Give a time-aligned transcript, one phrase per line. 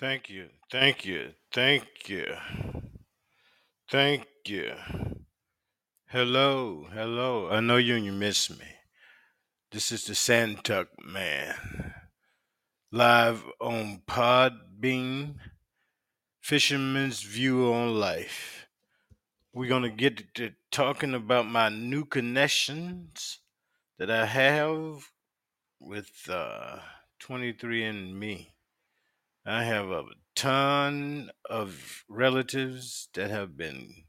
[0.00, 0.48] Thank you.
[0.72, 1.32] Thank you.
[1.52, 2.34] Thank you.
[3.90, 4.72] Thank you.
[6.06, 6.86] Hello.
[6.90, 7.50] Hello.
[7.50, 8.64] I know you and you miss me.
[9.70, 11.54] This is the Santuck Man.
[12.90, 15.34] Live on Podbean.
[16.40, 18.68] Fisherman's View on Life.
[19.52, 23.40] We're going to get to talking about my new connections
[23.98, 25.10] that I have
[25.78, 26.78] with uh,
[27.22, 28.46] 23andMe.
[29.46, 30.04] I have a
[30.34, 34.04] ton of relatives that have been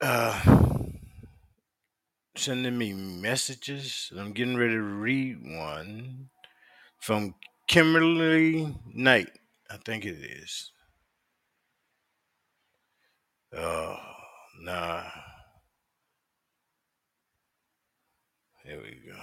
[0.00, 0.42] uh,
[2.36, 4.12] sending me messages.
[4.16, 6.28] I'm getting ready to read one
[7.00, 7.34] from
[7.66, 9.30] Kimberly Knight.
[9.70, 10.70] I think it is.
[13.56, 13.96] Oh,
[14.60, 15.02] nah.
[18.64, 19.18] Here we go.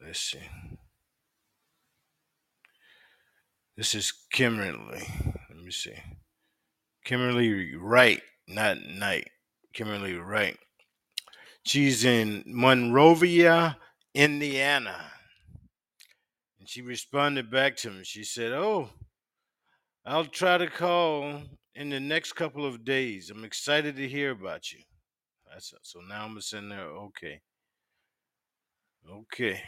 [0.00, 0.38] Let's see.
[3.76, 5.02] This is Kimberly.
[5.48, 5.94] Let me see.
[7.04, 9.28] Kimberly Wright, not Knight.
[9.72, 10.58] Kimberly Wright.
[11.64, 13.78] She's in Monrovia,
[14.14, 15.12] Indiana.
[16.58, 18.04] And she responded back to him.
[18.04, 18.90] She said, Oh,
[20.04, 21.42] I'll try to call
[21.74, 23.30] in the next couple of days.
[23.30, 24.80] I'm excited to hear about you.
[25.50, 27.40] That's so now I'm gonna send her okay.
[29.10, 29.62] Okay.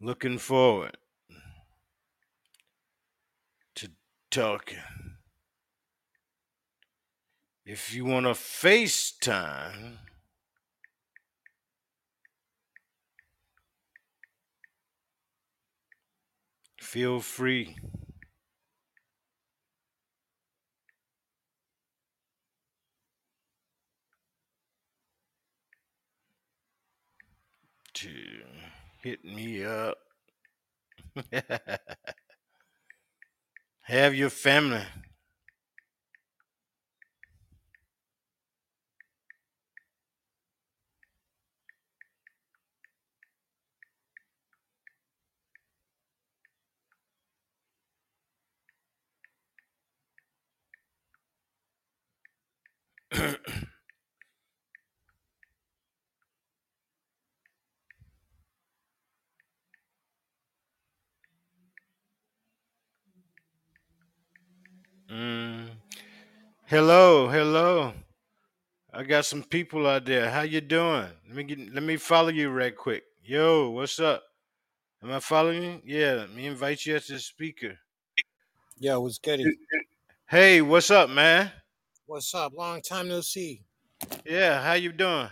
[0.00, 0.96] Looking forward
[3.76, 3.90] to
[4.34, 4.78] talking.
[7.64, 9.98] If you want to FaceTime,
[16.80, 17.76] feel free.
[27.92, 28.10] To
[29.00, 29.98] hit me up.
[33.84, 34.82] Have your family.
[65.14, 65.68] Mm.
[66.66, 67.92] Hello, hello.
[68.92, 70.28] I got some people out there.
[70.28, 71.06] How you doing?
[71.28, 73.04] Let me get, let me follow you right quick.
[73.22, 74.24] Yo, what's up?
[75.04, 75.80] Am I following you?
[75.84, 77.78] Yeah, let me invite you as a speaker.
[78.80, 79.56] Yo, what's goody?
[80.28, 81.48] Hey, what's up, man?
[82.06, 82.52] What's up?
[82.52, 83.62] Long time no see.
[84.26, 85.28] Yeah, how you doing?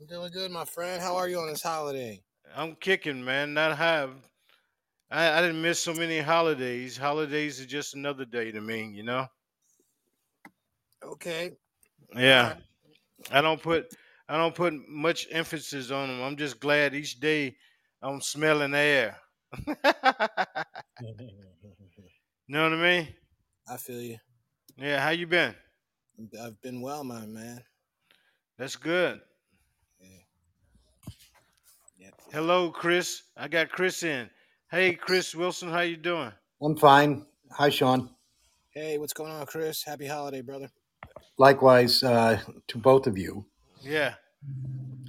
[0.00, 1.00] I'm doing good, my friend.
[1.00, 2.24] How are you on this holiday?
[2.56, 3.54] I'm kicking, man.
[3.54, 4.08] Not high.
[5.10, 6.96] I, I didn't miss so many holidays.
[6.96, 9.26] Holidays are just another day to me, you know?
[11.04, 11.52] Okay.
[12.14, 12.54] Yeah.
[13.30, 13.86] I don't put
[14.28, 16.22] I don't put much emphasis on them.
[16.22, 17.56] I'm just glad each day
[18.02, 19.16] I'm smelling air.
[19.66, 19.74] You
[22.48, 23.08] know what I mean?
[23.68, 24.18] I feel you.
[24.76, 25.54] Yeah, how you been?
[26.42, 27.62] I've been well, my man.
[28.58, 29.20] That's good.
[31.98, 32.10] Yeah.
[32.32, 33.22] Hello, Chris.
[33.36, 34.28] I got Chris in.
[34.76, 36.30] Hey, Chris Wilson, how you doing?
[36.60, 37.24] I'm fine.
[37.52, 38.10] Hi, Sean.
[38.68, 39.82] Hey, what's going on, Chris?
[39.82, 40.68] Happy holiday, brother.
[41.38, 42.38] Likewise uh,
[42.68, 43.46] to both of you.
[43.80, 44.16] Yeah.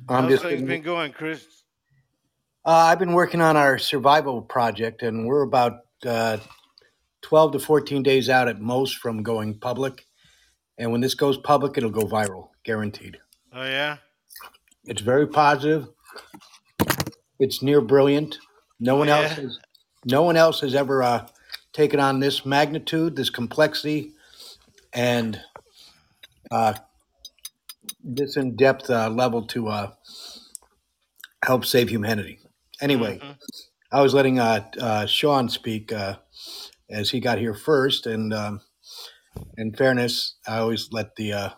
[0.07, 0.43] I'm How's just.
[0.43, 1.45] things been going, Chris?
[2.63, 6.37] Uh, I've been working on our survival project, and we're about uh,
[7.23, 10.07] 12 to 14 days out at most from going public.
[10.77, 13.17] And when this goes public, it'll go viral, guaranteed.
[13.51, 13.97] Oh yeah.
[14.85, 15.89] It's very positive.
[17.37, 18.37] It's near brilliant.
[18.79, 19.59] No one else has.
[20.05, 21.27] No one else has ever uh,
[21.73, 24.13] taken on this magnitude, this complexity,
[24.93, 25.41] and
[26.51, 26.73] uh,
[28.03, 29.91] this in-depth uh, level to uh,
[31.45, 32.39] help save humanity.
[32.81, 33.37] Anyway, Mhm.
[33.91, 36.17] I was letting uh, uh, Sean speak uh,
[36.89, 38.61] as he got here first, and um,
[39.57, 41.49] in fairness, I always let the uh,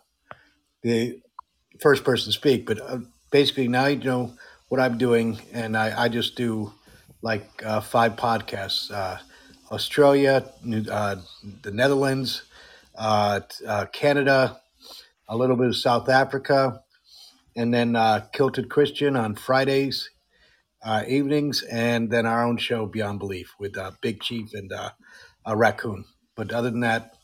[0.83, 1.21] the
[1.81, 2.65] first person speak.
[2.65, 2.99] But uh,
[3.31, 4.35] basically, now you know
[4.69, 6.73] what I'm doing, and I, I just do
[7.21, 9.17] like uh, five podcasts: uh,
[9.71, 10.45] Australia,
[10.91, 11.15] uh,
[11.61, 12.43] the Netherlands,
[12.97, 14.59] uh, uh, Canada,
[15.27, 16.81] a little bit of South Africa,
[17.55, 20.09] and then uh, Kilted Christian on Fridays
[21.07, 24.91] evenings, and then our own show Beyond Belief with Big Chief and uh,
[25.55, 26.05] Raccoon.
[26.35, 27.15] But other than that,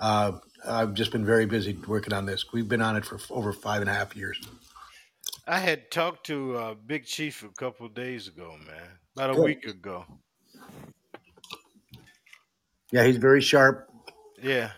[0.00, 2.52] I've just been very busy working on this.
[2.52, 4.40] We've been on it for over five and a half years.
[5.48, 8.98] I had talked to uh, Big Chief a couple days ago, man.
[9.16, 9.44] About a Good.
[9.46, 10.04] week ago.
[12.92, 13.88] Yeah, he's very sharp
[14.42, 14.72] Yeah.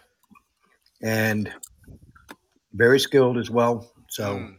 [1.02, 1.52] and
[2.72, 3.92] very skilled as well.
[4.08, 4.58] So Mm,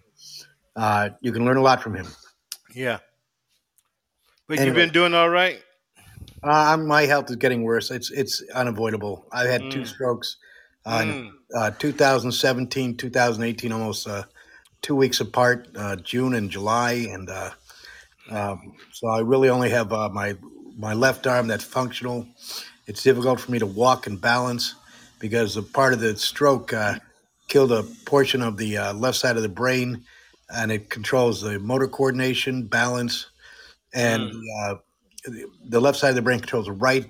[0.76, 2.08] uh, you can learn a lot from him.
[2.74, 3.00] yeah.
[4.48, 4.66] But Anyway.
[4.66, 5.64] you've been doing all right?
[6.44, 7.92] Uh, my health is getting worse.
[7.92, 9.26] It's it's unavoidable.
[9.32, 9.86] I've had two Mm.
[9.86, 10.38] strokes
[10.86, 14.24] uh, in Mm, uh, 2017, 2018, almost uh,
[14.82, 17.52] two weeks apart, uh, June and July, and uh,
[18.32, 20.36] um, so I really only have uh, my
[20.78, 22.26] my left arm that's functional.
[22.88, 24.76] It's difficult for me to walk and balance
[25.20, 26.96] because a part of the stroke uh,
[27.48, 30.04] killed a portion of the uh, left side of the brain,
[30.54, 33.28] and it controls the motor coordination, balance,
[33.94, 34.42] and Mm.
[34.64, 34.76] uh,
[35.26, 37.10] the- the left side of the brain controls the right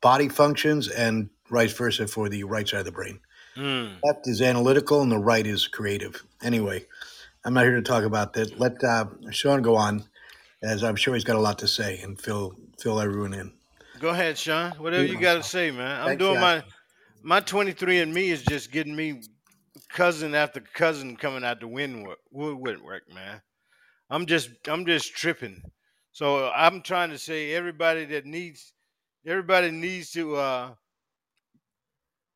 [0.00, 3.18] body functions, and vice versa for the right side of the brain
[3.56, 3.92] mm.
[4.04, 6.24] left is analytical and the right is creative.
[6.42, 6.84] Anyway,
[7.44, 8.58] I'm not here to talk about that.
[8.58, 10.04] Let uh, Sean go on,
[10.62, 13.52] as I'm sure he's got a lot to say and fill fill everyone in.
[14.00, 14.72] Go ahead, Sean.
[14.72, 16.00] Whatever you got to say, man.
[16.00, 16.40] I'm Thanks, doing Sean.
[16.42, 16.64] my
[17.22, 19.22] my 23 and me is just getting me
[19.88, 23.40] cousin after cousin coming out the woodwork, woodwork, man.
[24.10, 25.62] I'm just I'm just tripping.
[26.12, 28.72] So I'm trying to say everybody that needs
[29.26, 30.74] everybody needs to uh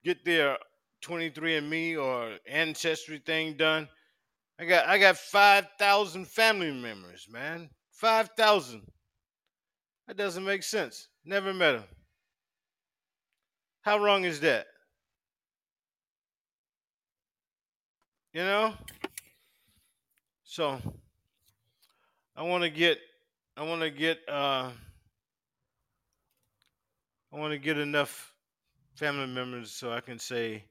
[0.05, 0.57] get their
[1.01, 3.89] 23 and me or ancestry thing done.
[4.59, 7.71] I got I got 5,000 family members, man.
[7.93, 8.83] 5,000.
[10.07, 11.09] That doesn't make sense.
[11.25, 11.85] Never met them.
[13.83, 14.67] How wrong is that?
[18.33, 18.75] You know?
[20.45, 20.81] So
[22.37, 22.99] I want to get
[23.57, 24.71] I want to get uh
[27.33, 28.35] I want to get enough
[28.95, 30.65] family members so I can say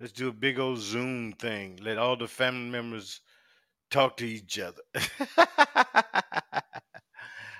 [0.00, 1.78] let's do a big old Zoom thing.
[1.82, 3.20] Let all the family members
[3.90, 4.82] talk to each other.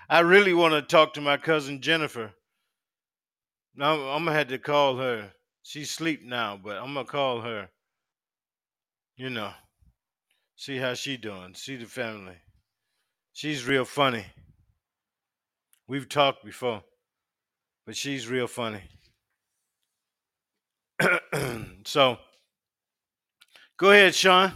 [0.09, 2.33] I really want to talk to my cousin Jennifer.
[3.77, 5.31] Now I'm gonna have to call her.
[5.63, 7.69] She's asleep now, but I'm gonna call her.
[9.17, 9.53] You know,
[10.57, 11.55] see how she doing.
[11.55, 12.37] See the family.
[13.33, 14.25] She's real funny.
[15.87, 16.83] We've talked before,
[17.87, 18.83] but she's real funny.
[21.85, 22.19] so,
[23.81, 24.53] go ahead, Sean.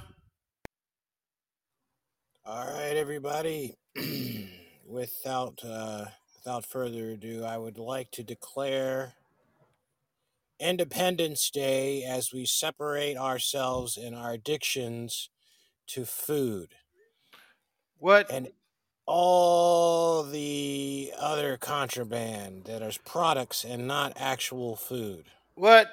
[2.46, 3.76] All right, everybody.
[4.86, 6.06] without uh,
[6.36, 9.14] without further ado, I would like to declare
[10.60, 15.30] Independence Day as we separate ourselves in our addictions
[15.88, 16.74] to food
[17.98, 18.30] What?
[18.30, 18.48] and
[19.06, 25.26] all the other contraband that is products and not actual food.
[25.54, 25.88] What?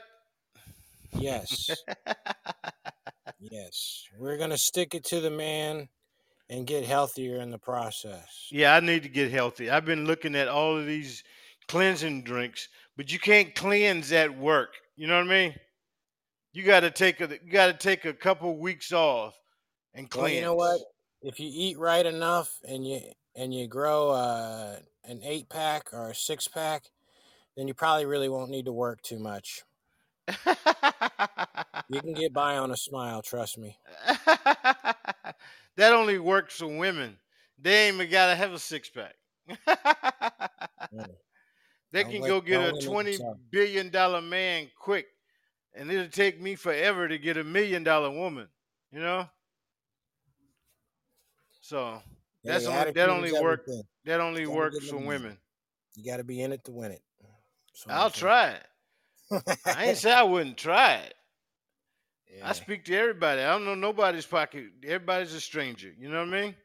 [1.14, 1.70] Yes.
[3.42, 4.06] Yes.
[4.18, 5.90] We're going to stick it to the man
[6.50, 8.48] and get healthier in the process.
[8.52, 9.70] Yeah, I need to get healthy.
[9.70, 11.24] I've been looking at all of these
[11.68, 12.68] cleansing drinks,
[12.98, 14.76] but you can't cleanse at work.
[14.96, 15.56] You know what I mean?
[16.54, 19.34] You got to take a you got to take a couple weeks off
[19.94, 20.26] and cleanse.
[20.26, 20.82] Well, you know what?
[21.22, 23.00] If you eat right enough and you
[23.36, 26.84] and you grow uh, an eight pack or a six pack,
[27.56, 29.64] then you probably really won't need to work too much.
[31.92, 33.78] You can get by on a smile, trust me.
[34.26, 37.18] that only works for women.
[37.60, 39.16] They ain't even gotta have a six pack.
[40.94, 41.06] Mm.
[41.92, 43.18] they Don't can go get a twenty
[43.52, 45.08] billion dollar man quick,
[45.74, 48.48] and it'll take me forever to get a million dollar woman.
[48.92, 49.30] You know.
[51.60, 52.02] So
[52.46, 53.84] that's Hey, only, that only work everything.
[54.06, 55.38] that only works for women.
[55.96, 57.02] You got to be in it to win it.
[57.88, 58.64] I'm I'll try it.
[59.66, 61.16] I ain't say I wouldn't try it.
[62.44, 63.42] I speak to everybody.
[63.42, 64.66] I don't know nobody's pocket.
[64.84, 65.92] Everybody's a stranger.
[65.98, 66.56] You know what I mean?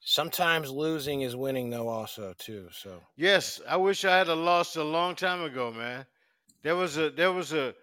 [0.00, 2.68] Sometimes losing is winning, though, also too.
[2.72, 6.06] So Yes, I wish I had a lost a long time ago, man.
[6.62, 7.74] There was a there was a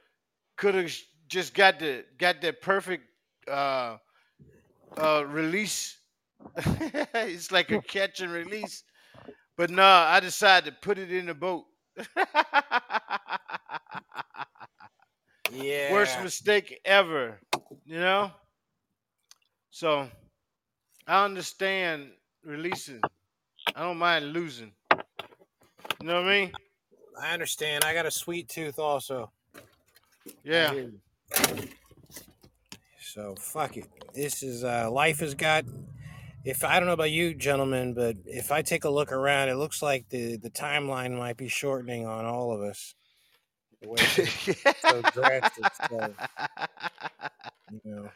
[0.55, 0.93] could have
[1.27, 3.03] just got the got that perfect
[3.47, 3.97] uh
[4.97, 5.97] uh release.
[6.57, 8.83] it's like a catch and release.
[9.57, 11.65] But no, I decided to put it in the boat.
[15.53, 17.39] yeah, Worst mistake ever,
[17.85, 18.31] you know?
[19.71, 20.07] So
[21.07, 22.11] I understand
[22.43, 23.01] releasing.
[23.75, 24.71] I don't mind losing.
[24.91, 26.51] You know what I mean?
[27.21, 27.83] I understand.
[27.83, 29.31] I got a sweet tooth, also.
[30.43, 30.73] Yeah.
[32.99, 33.87] So fuck it.
[34.13, 35.65] This is uh life has got
[36.43, 39.55] if I don't know about you gentlemen, but if I take a look around, it
[39.55, 42.95] looks like the the timeline might be shortening on all of us.
[43.83, 44.07] The way
[44.81, 45.65] so drastic.
[45.89, 46.15] So,
[47.71, 48.09] you know,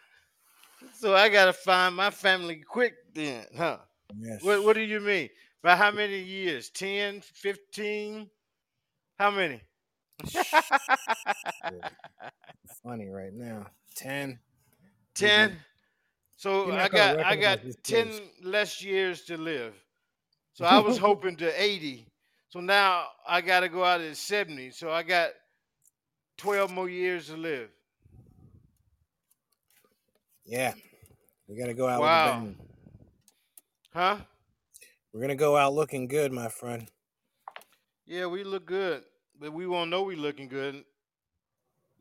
[0.94, 3.80] so I gotta find my family quick then, huh?
[4.20, 4.44] yes.
[4.44, 5.30] What what do you mean?
[5.62, 6.70] By how many years?
[6.70, 8.30] 10, 15?
[9.20, 9.62] How many?
[12.84, 13.68] Funny right now.
[13.96, 14.40] Ten.
[15.16, 15.58] Ten.
[16.38, 18.22] So You're I got I got ten place.
[18.44, 19.74] less years to live.
[20.54, 22.08] So I was hoping to eighty.
[22.50, 24.72] So now I got to go out at seventy.
[24.72, 25.32] So I got
[26.38, 27.70] twelve more years to live.
[30.46, 30.74] Yeah.
[31.48, 32.48] We gotta go out Wow.
[33.94, 34.17] Huh?
[35.13, 36.89] We're gonna go out looking good, my friend.
[38.06, 39.03] Yeah, we look good,
[39.39, 40.84] but we won't know we looking good.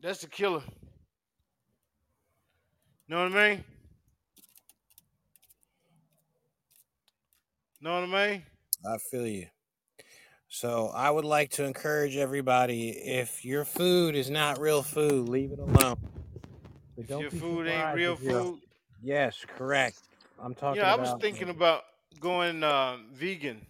[0.01, 0.63] That's the killer.
[3.09, 3.63] Know what I mean?
[7.81, 8.43] Know what I mean?
[8.85, 9.47] I feel you.
[10.49, 15.51] So I would like to encourage everybody: if your food is not real food, leave
[15.51, 15.97] it alone.
[16.95, 18.59] But If your food ain't real food,
[19.03, 20.01] Yes, correct.
[20.41, 20.81] I'm talking.
[20.81, 21.83] yeah, I was thinking about
[22.19, 23.65] going uh, vegan.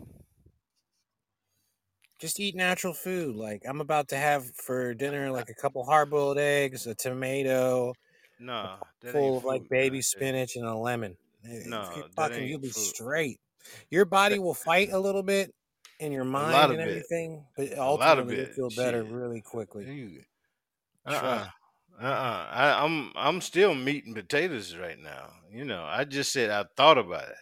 [2.20, 3.36] just eat natural food.
[3.36, 7.94] Like I'm about to have for dinner, like a couple hard-boiled eggs, a tomato,
[8.40, 10.02] Nah, full of like baby man.
[10.04, 11.18] spinach and a lemon.
[11.44, 12.96] No, you're that fucking, you'll be food.
[12.96, 13.40] straight.
[13.90, 15.54] Your body will fight a little bit
[16.00, 16.82] in your mind and it.
[16.82, 18.56] everything, but A lot of ultimately it.
[18.56, 19.06] feel better Shit.
[19.06, 19.86] really quickly.
[19.86, 20.24] You-.
[21.06, 21.50] Uh-uh.
[22.00, 22.48] Uh-uh.
[22.52, 25.34] I, I'm I'm still meat and potatoes right now.
[25.52, 27.38] You know, I just said I thought about it.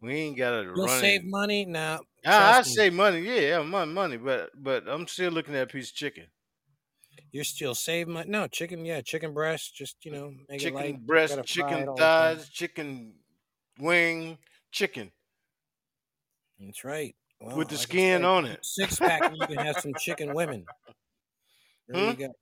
[0.00, 1.26] We ain't gotta You'll run save it.
[1.26, 2.00] money now.
[2.24, 5.66] I, I say money, yeah, yeah, money, money, but but I'm still looking at a
[5.72, 6.28] piece of chicken.
[7.30, 8.28] you're still save money.
[8.30, 9.74] No chicken, yeah, chicken breast.
[9.74, 12.36] Just you know, make it Chicken breast, chicken it all the time.
[12.36, 13.20] thighs, chicken
[13.78, 14.38] wing,
[14.72, 15.12] chicken
[16.58, 17.14] That's right.
[17.40, 18.60] Well, with the like skin said, on it.
[18.64, 20.66] six pack, and you can have some chicken women.
[21.88, 22.10] There Hmm?
[22.10, 22.34] you go.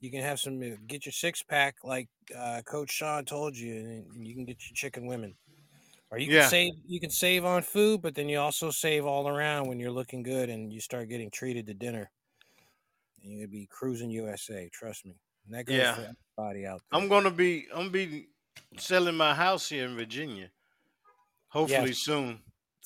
[0.00, 0.60] You can have some.
[0.62, 4.44] uh, Get your six pack, like uh, Coach Sean told you, and and you can
[4.44, 5.36] get your chicken women.
[6.10, 6.48] Or you can Yeah.
[6.48, 6.72] save.
[6.86, 10.22] You can save on food, but then you also save all around when you're looking
[10.22, 12.10] good and you start getting treated to dinner.
[13.22, 14.68] And you're gonna be cruising USA.
[14.72, 15.14] Trust me.
[15.44, 15.94] And that goes Yeah.
[15.94, 17.00] for everybody out there.
[17.00, 18.28] I'm gonna be I'm gonna be
[18.78, 20.50] selling my house here in Virginia.
[21.48, 21.98] Hopefully Yes.
[22.02, 22.40] soon.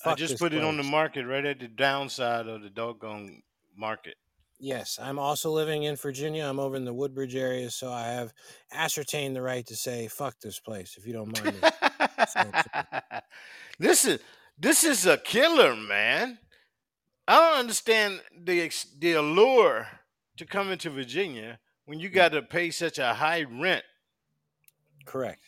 [0.07, 3.43] I just put it on the market right at the downside of the doggone
[3.77, 4.17] market.
[4.61, 6.45] Yes, I'm also living in Virginia.
[6.45, 8.33] I'm over in the Woodbridge area, so I have
[8.73, 11.69] ascertained the right to say "fuck this place" if you don't mind me.
[12.27, 12.85] saying so.
[13.79, 14.21] this is
[14.59, 16.39] this is a killer, man.
[17.27, 19.89] I don't understand the the allure
[20.37, 23.85] to come into Virginia when you got to pay such a high rent.
[25.05, 25.43] Correct.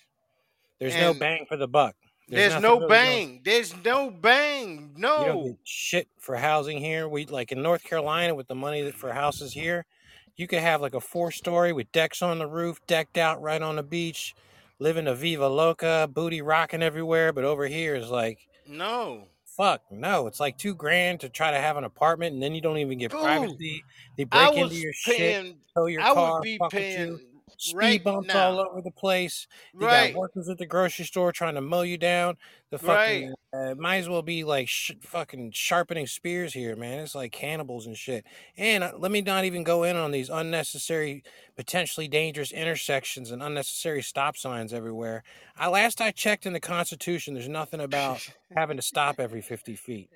[0.78, 1.96] There's no bang for the buck.
[2.28, 3.40] There's, nothing no bang.
[3.44, 4.92] There's no bang.
[4.96, 5.56] No.
[5.64, 7.08] shit for housing here.
[7.08, 9.86] We like in North Carolina with the money that- for houses here,
[10.34, 13.62] you could have like a four story with decks on the roof, decked out right
[13.62, 14.34] on the beach,
[14.80, 17.32] living a viva loca, booty rocking everywhere.
[17.32, 19.28] But over here is like No.
[19.44, 20.26] fuck no.
[20.26, 22.98] It's like two grand to try to have an apartment, and then you don't even
[22.98, 23.84] get Dude, privacy.
[24.18, 25.58] They break into your shit, paying.
[25.74, 26.88] tow your I car, would be fuck with you.
[26.88, 27.20] paying
[27.58, 29.46] Speed right bumps all over the place.
[29.78, 30.12] They Right.
[30.12, 32.36] got workers at the grocery store trying to mow you down.
[32.70, 33.30] The Right.
[33.30, 36.98] fucking uh, might as well be like sh- fucking sharpening spears here, man.
[36.98, 38.26] It's like cannibals and shit.
[38.56, 41.22] And uh, let me not even go in on these unnecessary,
[41.56, 45.22] potentially dangerous intersections and unnecessary stop signs everywhere.
[45.56, 49.74] I last I checked in the Constitution, there's nothing about having to stop every 50
[49.76, 50.10] feet.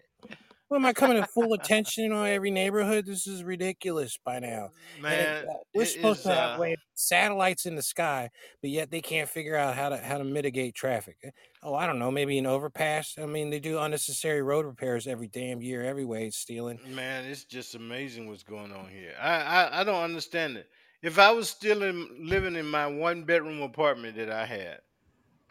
[0.71, 3.05] What am I coming to full attention on every neighborhood?
[3.05, 4.69] This is ridiculous by now.
[5.03, 8.89] Man, it, uh, we're supposed is, to have uh, satellites in the sky, but yet
[8.89, 11.17] they can't figure out how to how to mitigate traffic.
[11.25, 11.31] Eh,
[11.65, 13.17] Oh, I don't know, maybe an overpass.
[13.21, 16.79] I mean, they do unnecessary road repairs every damn year, every way it's stealing.
[16.87, 19.15] Man, it's just amazing what's going on here.
[19.21, 20.69] I, I, I don't understand it.
[21.03, 24.79] If I was still in, living in my one bedroom apartment that I had,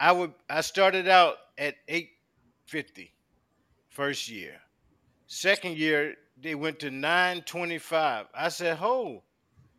[0.00, 3.12] I would I started out at 850
[3.90, 4.62] first year.
[5.32, 8.26] Second year they went to 925.
[8.34, 9.22] I said, "Ho,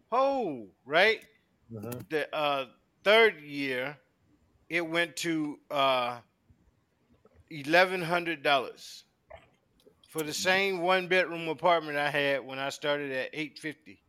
[0.10, 1.20] ho, right?"
[2.10, 2.68] The uh,
[3.04, 3.98] third year
[4.70, 6.20] it went to uh,
[7.52, 9.04] $1100
[10.08, 14.02] for the same one bedroom apartment I had when I started at 850.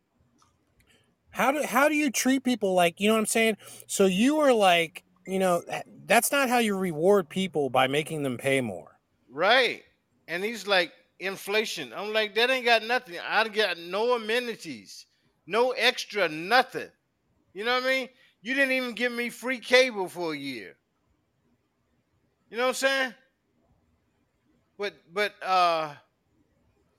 [1.31, 3.57] How do how do you treat people like you know what I'm saying?
[3.87, 5.61] So you are like, you know,
[6.05, 8.97] that's not how you reward people by making them pay more.
[9.29, 9.83] Right.
[10.29, 10.93] And he's like,
[11.23, 11.91] inflation.
[11.95, 13.15] I'm like, that ain't got nothing.
[13.27, 15.05] I got no amenities,
[15.47, 16.89] no extra nothing.
[17.53, 18.09] You know what I mean?
[18.41, 20.75] You didn't even give me free cable for a year.
[22.49, 23.13] You know what I'm saying?
[24.77, 25.93] But but uh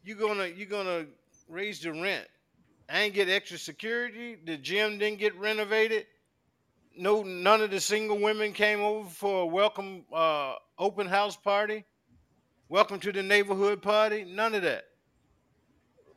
[0.05, 1.07] you gonna you gonna
[1.49, 2.27] raise the rent.
[2.89, 4.37] I ain't get extra security.
[4.45, 6.07] The gym didn't get renovated.
[6.97, 11.85] No, none of the single women came over for a welcome uh, open house party.
[12.75, 14.25] Welcome to the neighborhood party.
[14.25, 14.87] None of that.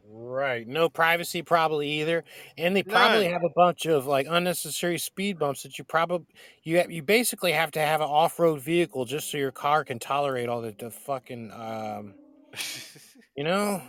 [0.10, 0.68] Right.
[0.68, 2.24] No privacy probably either.
[2.58, 3.34] And they probably None.
[3.34, 6.26] have a bunch of like unnecessary speed bumps that you probably
[6.64, 10.00] you ha- you basically have to have an off-road vehicle just so your car can
[10.00, 12.16] tolerate all the, the fucking um
[13.38, 13.80] you know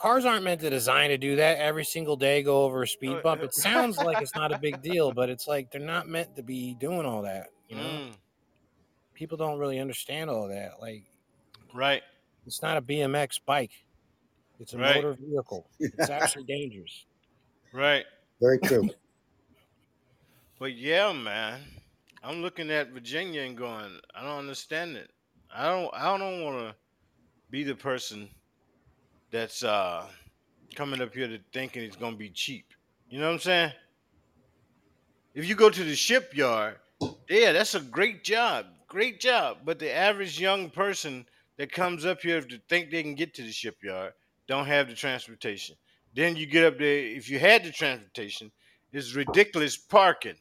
[0.00, 3.22] cars aren't meant to design to do that every single day go over a speed
[3.22, 3.44] bump.
[3.44, 6.42] It sounds like it's not a big deal, but it's like they're not meant to
[6.42, 7.82] be doing all that, you know?
[7.82, 8.12] Mm,
[9.16, 10.72] People don't really understand all that.
[10.80, 11.04] Like
[11.74, 12.02] right.
[12.46, 13.72] it's not a BMX bike.
[14.60, 14.96] It's a Right.
[14.96, 15.68] motor vehicle.
[15.80, 17.06] It's actually dangerous.
[17.72, 18.04] Right.
[18.40, 18.88] Very true.
[20.58, 21.60] But yeah, man,
[22.24, 25.10] I'm looking at Virginia and going, I don't understand it.
[25.54, 25.90] I don't.
[25.92, 26.74] I don't want to
[27.50, 28.30] be the person
[29.30, 30.06] that's uh
[30.74, 32.72] coming up here to thinking it's gonna be cheap.
[33.10, 33.72] You know what I'm saying?
[35.34, 36.76] If you go to the shipyard,
[37.28, 39.58] yeah, that's a great job, great job.
[39.64, 41.26] But the average young person
[41.58, 44.12] that comes up here to think they can get to the shipyard
[44.46, 45.76] don't have the transportation.
[46.14, 46.98] Then you get up there.
[46.98, 48.50] If you had the transportation,
[48.92, 50.36] it's ridiculous parking.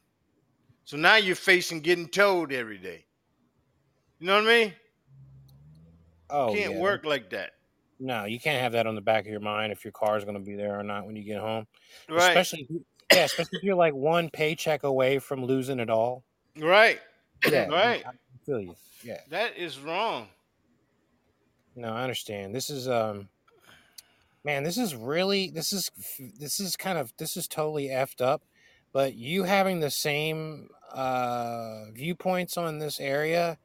[0.86, 3.06] So now you're facing getting towed every day.
[4.20, 4.74] You know what I mean?
[6.30, 6.80] Oh, Can't yeah.
[6.80, 7.52] work like that.
[8.00, 10.24] No, you can't have that on the back of your mind if your car is
[10.26, 11.66] going to be there or not when you get home.
[12.10, 12.30] Right.
[12.30, 16.24] Especially, if you, yeah, especially if you're like one paycheck away from losing it all.
[16.60, 17.00] right.
[17.50, 18.04] Yeah, Right.
[18.06, 18.12] I
[18.46, 18.76] feel you.
[19.04, 20.28] Yeah, That is wrong.
[21.76, 22.56] no, I understand.
[22.56, 23.30] This is um,
[24.44, 25.92] man, this is really this is
[26.40, 28.44] this is kind of this is totally effed up.
[28.94, 33.58] But you having the same uh viewpoints on this area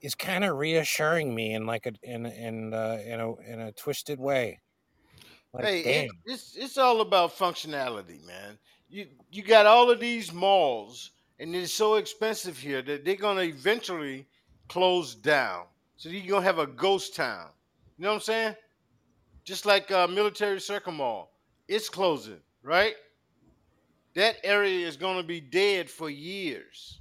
[0.00, 3.72] is kind of reassuring me in like a in in uh, in a in a
[3.72, 4.60] twisted way.
[5.52, 6.04] Like, hey, damn.
[6.04, 8.58] it, it's it's all about functionality, man.
[8.88, 11.10] You you got all of these malls,
[11.40, 14.26] and it's so expensive here that they're gonna eventually
[14.68, 15.64] close down.
[15.96, 17.48] So you're gonna have a ghost town.
[17.96, 18.56] You know what I'm saying?
[19.44, 21.32] Just like uh, Military Circle Mall,
[21.66, 22.94] it's closing, right?
[24.14, 27.00] That area is gonna be dead for years,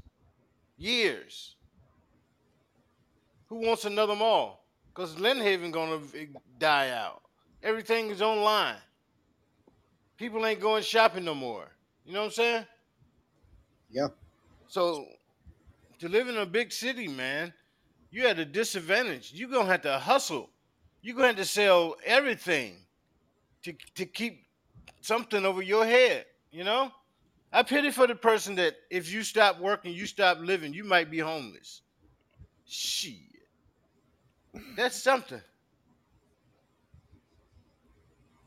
[0.78, 1.56] years.
[3.47, 4.65] Who wants another mall?
[4.93, 6.00] Because Lynnhaven gonna
[6.60, 7.21] die out.
[7.63, 8.76] Everything is online.
[10.17, 11.69] People ain't going shopping no more.
[12.06, 12.65] You know what I'm saying?
[13.89, 14.08] Yeah.
[14.67, 15.08] So
[15.99, 17.53] to live in a big city, man,
[18.12, 19.32] you at a disadvantage.
[19.34, 20.49] You're gonna have to hustle.
[21.01, 22.75] You're gonna have to sell everything
[23.63, 24.45] to to keep
[25.01, 26.25] something over your head.
[26.51, 26.91] You know?
[27.51, 31.10] I pity for the person that if you stop working, you stop living, you might
[31.10, 31.82] be homeless.
[32.65, 33.13] Shit.
[34.75, 35.41] That's something.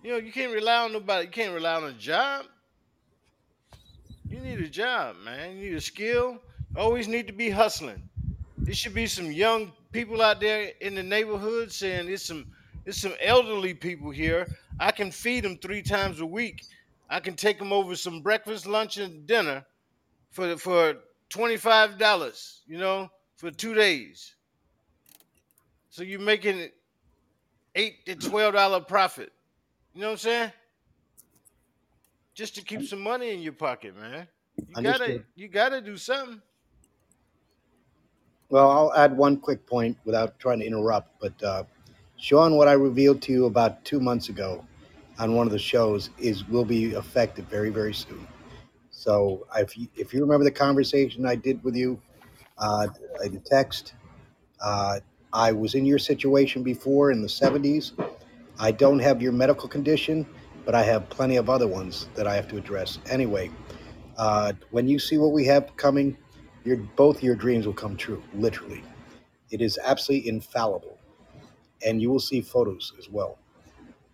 [0.03, 1.27] You know, you can't rely on nobody.
[1.27, 2.47] You can't rely on a job.
[4.31, 5.57] You need a job, man.
[5.57, 6.39] You need a skill.
[6.77, 8.09] Always need to be hustling.
[8.59, 12.47] There should be some young people out there in the neighborhood saying it's some
[12.87, 14.47] it's some elderly people here.
[14.79, 16.65] I can feed them three times a week.
[17.09, 19.65] I can take them over some breakfast, lunch, and dinner
[20.31, 20.95] for for
[21.29, 22.61] twenty five dollars.
[22.69, 24.37] You know, for two days.
[25.91, 26.69] So you're making
[27.75, 29.33] eight to twelve dollar profit.
[29.93, 30.53] You know what I'm saying?
[32.41, 34.27] Just to keep some money in your pocket, man.
[34.67, 36.41] You gotta you gotta do something.
[38.49, 41.21] Well, I'll add one quick point without trying to interrupt.
[41.21, 41.65] But uh,
[42.17, 44.65] Sean, what I revealed to you about two months ago
[45.19, 48.27] on one of the shows is will be effective very, very soon.
[48.91, 52.01] So if you, if you remember the conversation I did with you,
[52.57, 52.89] uh,
[53.23, 53.93] in text,
[54.63, 55.01] uh,
[55.31, 57.93] I was in your situation before in the 70s.
[58.59, 60.27] I don't have your medical condition,
[60.65, 62.99] but I have plenty of other ones that I have to address.
[63.11, 63.51] Anyway,
[64.17, 66.17] uh, when you see what we have coming,
[66.65, 68.23] your both your dreams will come true.
[68.35, 68.85] Literally,
[69.51, 70.99] it is absolutely infallible,
[71.87, 73.39] and you will see photos as well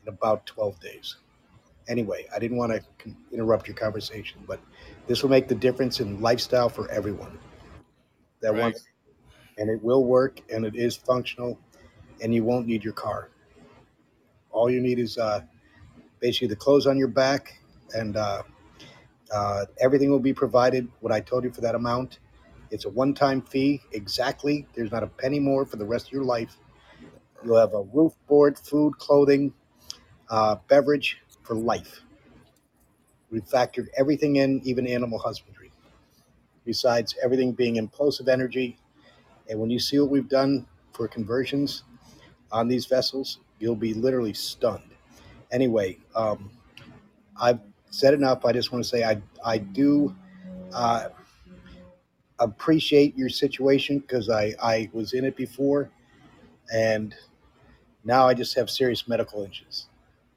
[0.03, 1.17] in about 12 days.
[1.89, 4.61] Anyway, I didn't want to con- interrupt your conversation, but
[5.07, 7.39] this will make the difference in lifestyle for everyone
[8.41, 8.57] that Right.
[8.57, 8.89] wants,
[9.59, 11.59] and it will work, and it is functional,
[12.23, 13.31] and you won't need your car.
[14.51, 15.43] All you need is uh,
[16.20, 17.61] basically the clothes on your back,
[17.94, 18.42] and uh,
[19.33, 20.88] uh, everything will be provided.
[21.00, 22.20] What I told you for that amount,
[22.70, 24.66] it's a one-time fee exactly.
[24.74, 26.57] There's not a penny more for the rest of your life.
[27.44, 29.55] You'll have a roof, board, food, clothing,
[30.31, 32.02] uh, beverage for life.
[33.31, 35.72] We factored everything in, even animal husbandry.
[36.64, 38.79] Besides everything being implosive energy,
[39.48, 41.85] and when you see what we've done for conversions
[42.52, 44.96] on these vessels, you'll be literally stunned.
[45.57, 46.51] Anyway, um,
[47.40, 48.45] I've said enough.
[48.47, 50.14] I just want to say I I do
[50.75, 51.09] uh,
[52.38, 55.90] appreciate your situation because I I was in it before,
[56.73, 57.14] and
[58.05, 59.88] now I just have serious medical issues.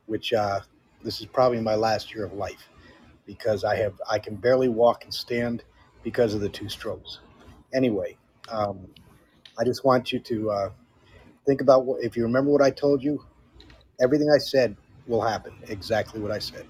[0.07, 0.61] which uh,
[1.03, 2.69] this is probably my last year of life
[3.27, 5.63] because I have I can barely walk and stand
[6.03, 7.19] because of the two strokes.
[7.73, 8.17] Anyway,
[8.51, 8.87] um,
[9.59, 10.71] I just want you to uh,
[11.47, 13.25] think about what if you remember what I told you.
[14.01, 14.77] Everything I said
[15.09, 16.65] will happen exactly what I said.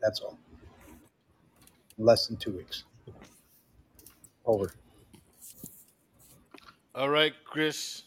[0.00, 0.38] That's all.
[1.98, 2.84] Less than two weeks.
[4.44, 4.74] Over.
[6.94, 8.02] All right, Chris.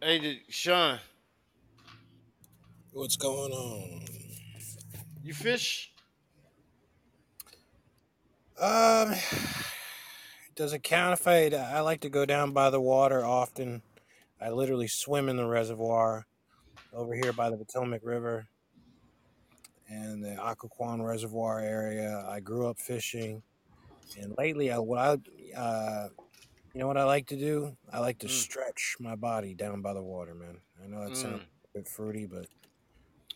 [0.00, 0.98] Hey, did- Sean,
[2.92, 4.04] What's going on?
[5.22, 5.92] you fish?
[8.60, 9.14] Um,
[10.56, 11.46] does it count if I?
[11.54, 13.82] I like to go down by the water often.
[14.40, 16.26] I literally swim in the reservoir
[16.92, 18.46] over here by the Potomac River
[19.88, 22.24] and the Occoquan Reservoir area.
[22.28, 23.42] I grew up fishing,
[24.20, 26.08] and lately, I what I uh,
[26.74, 27.76] you know what I like to do?
[27.92, 28.30] I like to Mm.
[28.30, 30.58] stretch my body down by the water, man.
[30.82, 31.44] I know that sounds Mm.
[31.74, 32.46] a bit fruity, but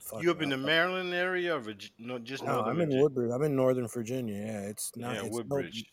[0.01, 3.03] fuck You up in the Maryland area or Virgi- no, just No, I'm in Virginia?
[3.03, 3.31] Woodbridge.
[3.33, 4.37] I'm in Northern Virginia.
[4.47, 5.15] Yeah, it's not.
[5.17, 5.85] yeah, it's Woodbridge.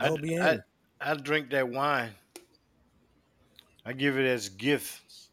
[0.00, 0.14] no.
[0.40, 0.62] I'd,
[1.00, 2.12] I'd drink that wine.
[3.84, 5.27] I give it as gifts.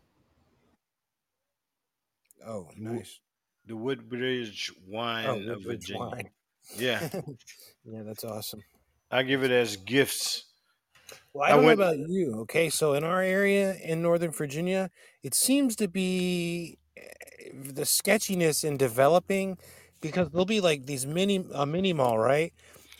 [2.45, 3.19] Oh, nice.
[3.65, 5.99] The Woodbridge wine Oh, of Virginia.
[6.01, 6.29] wine.
[6.77, 7.09] Yeah,
[7.85, 8.61] yeah, that's awesome.
[9.11, 10.45] I give it as gifts.
[11.33, 12.35] Well, I I don't went- know about you.
[12.41, 14.89] Okay, so in our area in Northern Virginia,
[15.23, 17.01] it seems to be eh,
[17.53, 19.57] the sketchiness in developing
[20.01, 22.53] because there'll be like these mini a mini mall, right?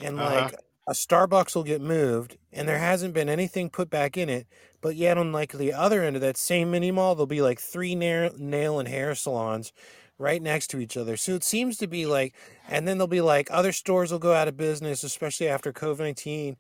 [0.04, 0.36] And Uh-huh.
[0.50, 0.56] like
[0.88, 4.48] a Starbucks will get moved, and there hasn't been anything put back in it.
[4.82, 7.60] But yet on like the other end of that same mini mall, there'll be like
[7.60, 9.74] three nail, nail and hair salons
[10.18, 11.18] right next to each other.
[11.18, 12.36] So it seems to be like,
[12.70, 16.00] and then there'll be like other stores will go out of business, especially after COVID
[16.00, 16.58] nineteen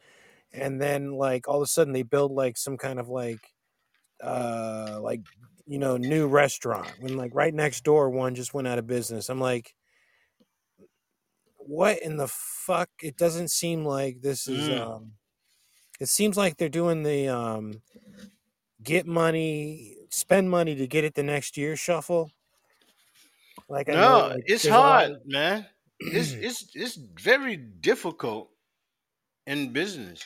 [0.54, 3.40] and then like all of a sudden they build like some kind of like
[4.24, 5.22] uh like
[5.66, 9.30] you know new restaurant when like right next door one just went out of business
[9.30, 9.74] i'm like
[11.68, 14.70] what in the fuck it doesn't seem like this is Mm.
[14.70, 15.14] um
[16.00, 17.82] it seems like they're doing the um
[18.84, 22.32] get money spend money to get it the next year shuffle
[23.70, 25.68] like I know, No, like, it's there's a lot hard, of- man.
[26.10, 28.52] It's it's it's very difficult
[29.48, 30.24] in business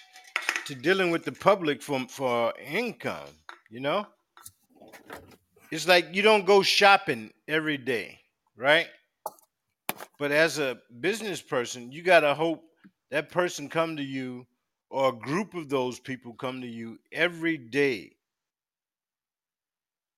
[0.66, 3.30] to dealing with the public for for income.
[3.70, 4.08] You know,
[5.72, 8.20] it's like you don't go shopping every day,
[8.56, 8.88] right?
[10.18, 12.64] But as a business person, you gotta hope
[13.12, 14.46] that person come to you
[14.90, 18.14] or a group of those people come to you every day.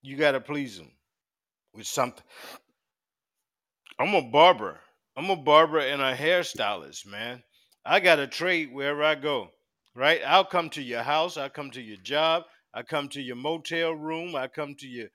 [0.01, 0.91] You gotta please them
[1.73, 2.23] with something.
[3.99, 4.79] I'm a barber.
[5.15, 7.43] I'm a barber and a hairstylist, man.
[7.85, 9.49] I got a trade wherever I go,
[9.95, 10.21] right?
[10.25, 11.37] I'll come to your house.
[11.37, 12.43] I come to your job.
[12.73, 14.35] I come to your motel room.
[14.35, 15.07] I come to your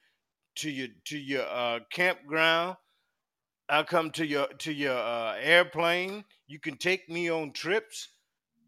[0.57, 2.77] to your to your uh, campground.
[3.69, 6.25] I come to your to your uh, airplane.
[6.47, 8.09] You can take me on trips.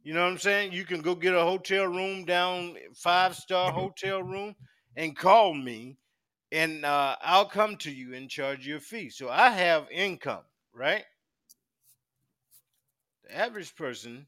[0.02, 0.72] You know what I'm saying?
[0.72, 4.54] You can go get a hotel room down five star hotel room
[4.96, 5.98] and call me
[6.50, 9.11] and uh, I'll come to you and charge you a fee.
[9.11, 11.04] So I have income, right?
[13.24, 14.26] The average person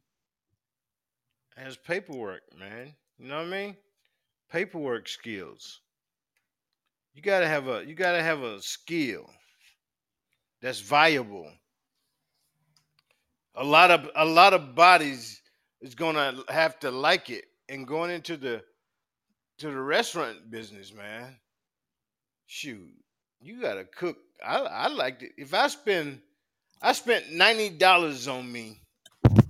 [1.56, 2.94] has paperwork, man.
[3.18, 3.76] You know what I mean?
[4.50, 5.80] Paperwork skills.
[7.14, 9.30] You gotta have a you gotta have a skill
[10.62, 11.50] that's viable.
[13.54, 15.40] A lot of a lot of bodies
[15.80, 18.62] is gonna have to like it and going into the
[19.58, 21.36] to the restaurant business, man
[22.50, 22.92] shoot,
[23.40, 24.18] you gotta cook.
[24.44, 25.32] I I liked it.
[25.38, 26.20] If I spend,
[26.82, 28.82] I spent ninety dollars on me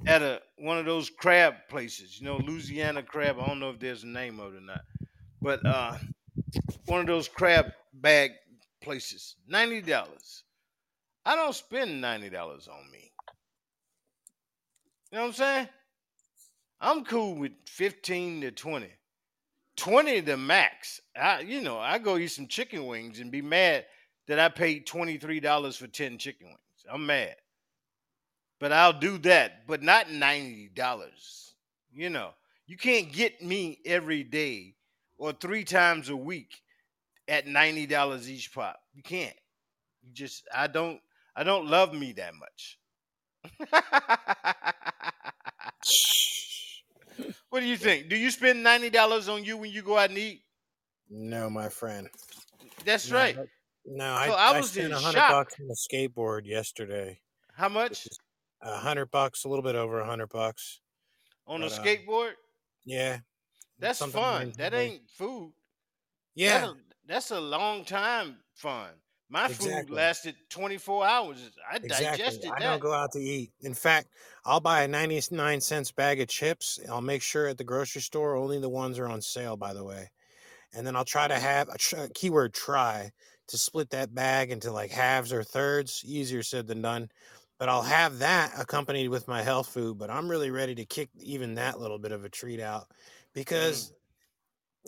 [0.06, 2.20] at a one of those crab places.
[2.20, 3.38] You know, Louisiana crab.
[3.40, 4.82] I don't know if there's a name of it or not,
[5.40, 5.96] but uh,
[6.86, 8.32] one of those crab bag
[8.82, 9.36] places.
[9.48, 10.44] Ninety dollars.
[11.24, 13.12] I don't spend ninety dollars on me.
[15.10, 15.68] You know what I'm saying?
[16.80, 18.90] I'm cool with fifteen to twenty.
[19.76, 21.00] 20 the max.
[21.16, 23.86] I you know, I go eat some chicken wings and be mad
[24.26, 26.58] that I paid $23 for 10 chicken wings.
[26.88, 27.34] I'm mad.
[28.58, 31.52] But I'll do that, but not $90.
[31.92, 32.30] You know,
[32.66, 34.74] you can't get me every day
[35.16, 36.60] or three times a week
[37.26, 38.78] at $90 each pop.
[38.94, 39.34] You can't.
[40.02, 41.00] You just I don't
[41.40, 42.78] I don't love me that much.
[47.48, 48.10] what do you think?
[48.10, 50.42] Do you spend $90 on you when you go out and eat?
[51.12, 52.08] no my friend
[52.84, 53.34] That's No, right.
[53.36, 53.46] that-
[53.86, 57.18] No, I, So I I, was spent in a hundred bucks on a skateboard yesterday.
[57.54, 58.06] How much
[58.60, 60.82] A hundred bucks, a little bit over a hundred bucks.
[61.46, 62.32] on a but, uh, skateboard?
[62.84, 63.20] Yeah,
[63.78, 64.52] That's fun.
[64.58, 65.54] That ain't food.
[66.34, 66.60] yeah.
[66.60, 66.76] That's a,
[67.08, 68.90] that's a long time fun.
[69.30, 71.50] My food lasted 24 hours.
[71.70, 72.04] I Exactly.
[72.04, 72.66] digested I that.
[72.66, 73.52] I don't go out to eat.
[73.60, 74.08] In fact,
[74.44, 76.80] I'll buy a 99 cents bag of chips.
[76.90, 79.84] I'll make sure at the grocery store only the ones are on sale, by the
[79.84, 80.10] way.
[80.74, 83.12] And then I'll try to have a tr- uh, keyword try
[83.46, 86.02] to split that bag into like halves or thirds.
[86.04, 87.08] Easier said than done.
[87.56, 89.96] But I'll have that accompanied with my health food.
[89.96, 92.94] But I'm really ready to kick even that little bit of a treat out mm.
[93.32, 93.92] because,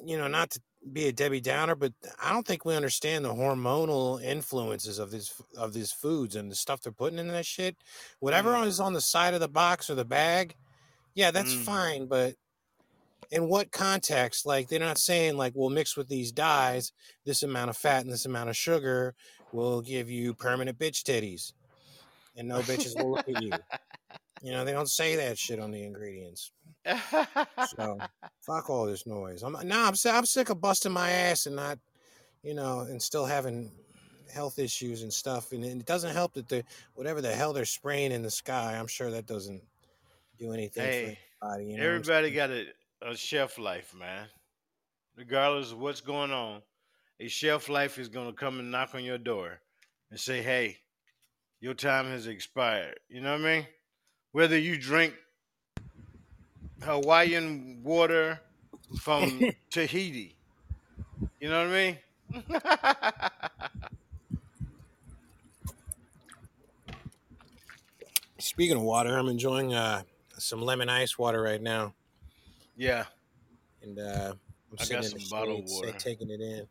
[0.05, 1.93] you know, not to be a Debbie Downer, but
[2.23, 6.57] I don't think we understand the hormonal influences of these of these foods and the
[6.57, 7.77] stuff they're putting in that shit.
[8.21, 8.67] Whatever Mm.
[8.67, 10.57] is on the side of the box or the bag,
[11.15, 11.65] yeah, that's Mm.
[11.65, 12.07] fine.
[12.07, 12.35] But
[13.31, 14.45] in what context?
[14.45, 16.93] Like they're not saying like we'll mix with these dyes,
[17.25, 19.15] this amount of fat and this amount of sugar
[19.53, 21.53] will give you permanent bitch titties,
[22.37, 23.59] and no bitches will look at you.
[24.45, 26.51] You know they don't say that shit on the ingredients.
[26.85, 27.99] So
[28.41, 29.43] fuck all this noise.
[29.43, 31.79] I'm nah, I'm, I'm sick of busting my ass and not,
[32.43, 33.71] you know, and still having
[34.33, 35.53] health issues and stuff.
[35.53, 36.65] And it doesn't help that the
[36.95, 38.77] whatever the hell they're spraying in the sky.
[38.79, 39.63] I'm sure that doesn't
[40.39, 41.71] do anything hey, for anybody.
[41.71, 42.67] You know, everybody got a,
[43.03, 44.27] a shelf life, man.
[45.17, 46.63] Regardless of what's going on,
[47.21, 49.61] a shelf life is going to come and knock on your door
[50.11, 50.79] and say, hey,
[51.61, 52.99] your time has expired.
[53.09, 53.67] You know what I mean?
[54.33, 55.15] Whether you drink
[56.83, 58.41] Hawaiian water
[59.01, 59.41] from
[59.71, 60.37] Tahiti,
[61.41, 61.99] you know what I mean?
[68.39, 70.03] Speaking of water, I'm enjoying uh,
[70.39, 71.95] some lemon ice water right now,
[72.77, 73.05] yeah,
[73.83, 74.33] and uh,
[74.71, 75.93] I'm I sitting got in the some bottled shade, sa- water.
[75.99, 76.67] taking it in.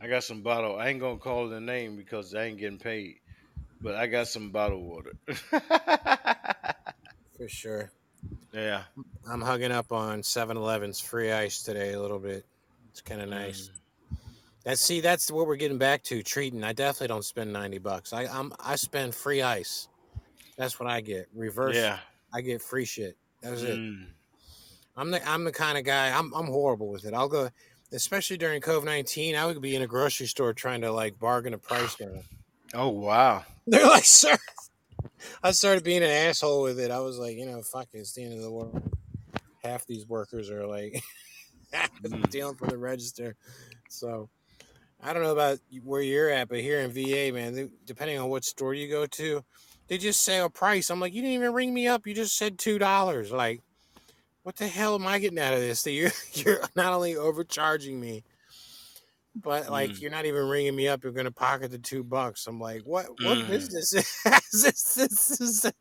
[0.00, 0.76] I got some bottle.
[0.78, 3.16] I ain't gonna call the name because I ain't getting paid,
[3.80, 5.12] but I got some bottled water.
[7.36, 7.90] For sure.
[8.54, 8.82] Yeah.
[9.28, 12.44] I'm hugging up on 7-Eleven's free ice today a little bit.
[12.90, 13.68] It's kind of nice.
[13.68, 13.80] Mm.
[14.64, 16.64] That's see, that's what we're getting back to treating.
[16.64, 18.14] I definitely don't spend ninety bucks.
[18.14, 19.88] I I'm I spend free ice.
[20.56, 21.28] That's what I get.
[21.34, 21.76] Reverse.
[21.76, 21.98] Yeah.
[22.32, 23.16] I get free shit.
[23.42, 23.76] That's was it.
[23.76, 24.06] Mm.
[24.96, 26.16] I'm the I'm the kind of guy.
[26.16, 27.12] I'm I'm horrible with it.
[27.12, 27.50] I'll go,
[27.92, 29.36] especially during COVID nineteen.
[29.36, 32.22] I would be in a grocery store trying to like bargain a price down.
[32.76, 33.44] Oh wow.
[33.68, 34.36] They're like, sir.
[35.42, 36.90] I started being an asshole with it.
[36.90, 37.98] I was like, you know, fuck it.
[37.98, 38.82] It's the end of the world.
[39.62, 41.02] Half these workers are like
[42.04, 42.30] Mm.
[42.30, 43.34] dealing for the register.
[43.88, 44.28] So
[45.02, 48.28] I don't know about where you're at, but here in VA, man, they, depending on
[48.28, 49.44] what store you go to,
[49.88, 50.90] they just say a price.
[50.90, 52.06] I'm like, you didn't even ring me up.
[52.06, 53.32] You just said two dollars.
[53.32, 53.60] Like,
[54.42, 55.82] what the hell am I getting out of this?
[55.82, 58.24] That you're you're not only overcharging me,
[59.34, 60.00] but like Mm.
[60.00, 61.02] you're not even ringing me up.
[61.02, 62.46] You're gonna pocket the two bucks.
[62.46, 63.06] I'm like, what?
[63.20, 63.46] What Mm.
[63.48, 64.06] business is
[64.52, 64.94] this?
[64.96, 65.72] This is.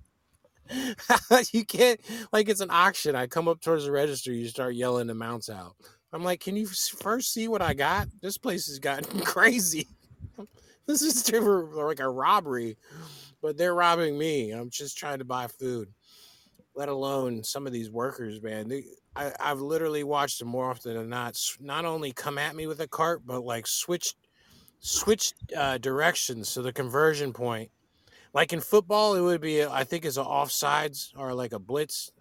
[1.53, 1.99] you can't
[2.31, 3.15] like it's an auction.
[3.15, 5.75] I come up towards the register, you start yelling amounts out.
[6.11, 8.07] I'm like, can you first see what I got?
[8.21, 9.87] This place has gotten crazy.
[10.87, 12.77] this is like a robbery,
[13.41, 14.51] but they're robbing me.
[14.51, 15.89] I'm just trying to buy food.
[16.75, 18.67] Let alone some of these workers, man.
[18.67, 18.83] They,
[19.15, 21.39] I, I've literally watched them more often than not.
[21.59, 24.15] Not only come at me with a cart, but like switch,
[24.79, 26.49] switch uh, directions.
[26.49, 27.71] So the conversion point
[28.33, 32.11] like in football, it would be I think it's an offsides or like a blitz,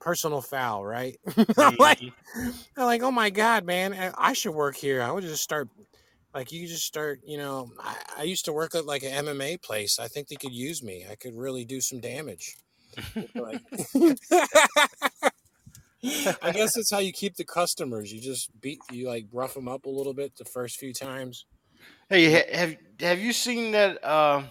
[0.00, 1.18] personal foul, right?
[1.58, 2.12] I'm like, Mhm.
[2.76, 5.02] I'm like, oh my god, man, I- I should work here.
[5.02, 5.68] I would just start,
[6.34, 7.72] like, you just start, you know.
[7.80, 9.98] I, I used to work at like an MMA place.
[9.98, 11.06] I think they could use me.
[11.10, 12.56] I could really do some damage.
[13.34, 13.60] Like,
[16.04, 18.12] I guess that's how you keep the customers.
[18.12, 21.46] You just beat, you like rough them up a little bit the first few times.
[22.08, 24.42] Hey, have have you seen that uh,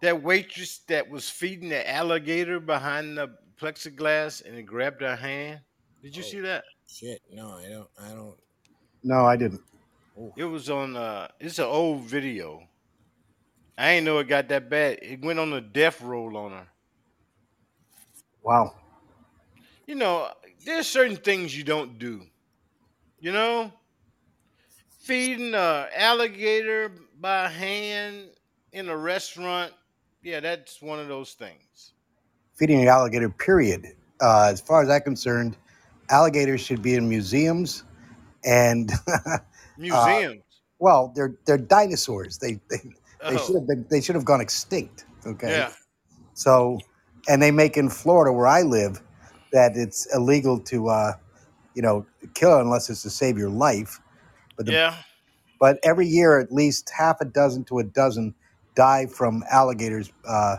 [0.00, 5.60] that waitress that was feeding the alligator behind the plexiglass and it grabbed her hand?
[6.02, 6.26] Did you Oh.
[6.26, 6.64] see that?
[6.88, 7.88] Shit, no, I don't.
[8.00, 8.36] I don't.
[9.02, 9.60] No, I didn't.
[10.18, 10.96] Oh, It was on.
[10.96, 12.66] Uh, it's an old video.
[13.76, 14.98] I ain't know it got that bad.
[15.02, 16.68] It went on a death roll on her.
[18.42, 18.74] Wow.
[19.88, 20.28] You know,
[20.66, 22.26] there's certain things you don't do.
[23.20, 23.72] You know,
[24.90, 28.28] feeding a alligator by hand
[28.72, 29.72] in a restaurant.
[30.22, 31.94] Yeah, that's one of those things.
[32.54, 33.86] Feeding an alligator, period.
[34.20, 35.56] Uh, as far as I'm concerned,
[36.10, 37.84] alligators should be in museums
[38.44, 38.90] and
[39.78, 40.42] Museums.
[40.80, 42.36] well, they're they're dinosaurs.
[42.38, 42.76] They they,
[43.26, 45.06] they Oh, should have been they should have gone extinct.
[45.26, 45.48] Okay.
[45.48, 45.72] yeah.
[46.34, 46.78] So,
[47.28, 49.00] and they make in Florida where I live
[49.52, 51.12] that it's illegal to, uh,
[51.74, 54.00] you know, kill unless it's to save your life.
[54.56, 54.94] But the, Yeah.
[55.60, 58.34] but every year at least half a dozen to a dozen
[58.74, 60.56] die from alligators uh,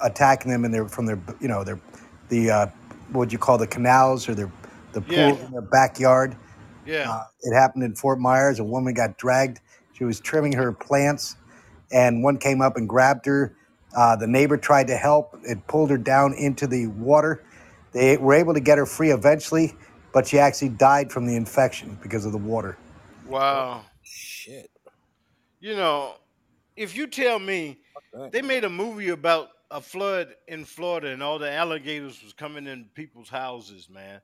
[0.00, 1.80] attacking them in their from their you know their
[2.28, 2.66] the uh,
[3.12, 4.52] what you call the canals or their
[4.92, 5.44] the pool Yeah.
[5.46, 6.36] in their backyard.
[6.86, 7.10] Yeah.
[7.10, 8.58] Uh, it happened in Fort Myers.
[8.58, 9.60] A woman got dragged.
[9.92, 11.36] She She was trimming her plants,
[11.92, 13.54] and one came up and grabbed her.
[13.96, 15.38] Uh, the neighbor tried to help.
[15.44, 17.44] It pulled her down into the water.
[17.92, 19.74] They were able to get her free eventually,
[20.12, 22.76] but she actually died from the infection because of the water.
[23.26, 23.84] Wow.
[24.02, 24.70] Shit.
[25.60, 26.14] You know,
[26.76, 27.78] if you tell me
[28.30, 32.66] they made a movie about a flood in Florida and all the alligators was coming
[32.66, 34.20] in people's houses, man.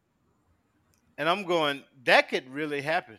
[1.16, 3.18] And I'm going, that could really happen.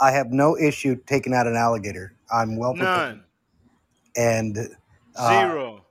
[0.00, 2.14] I have no issue taking out an alligator.
[2.32, 3.16] I'm well prepared.
[3.16, 3.24] None.
[4.16, 4.58] And
[5.16, 5.84] uh, Zero.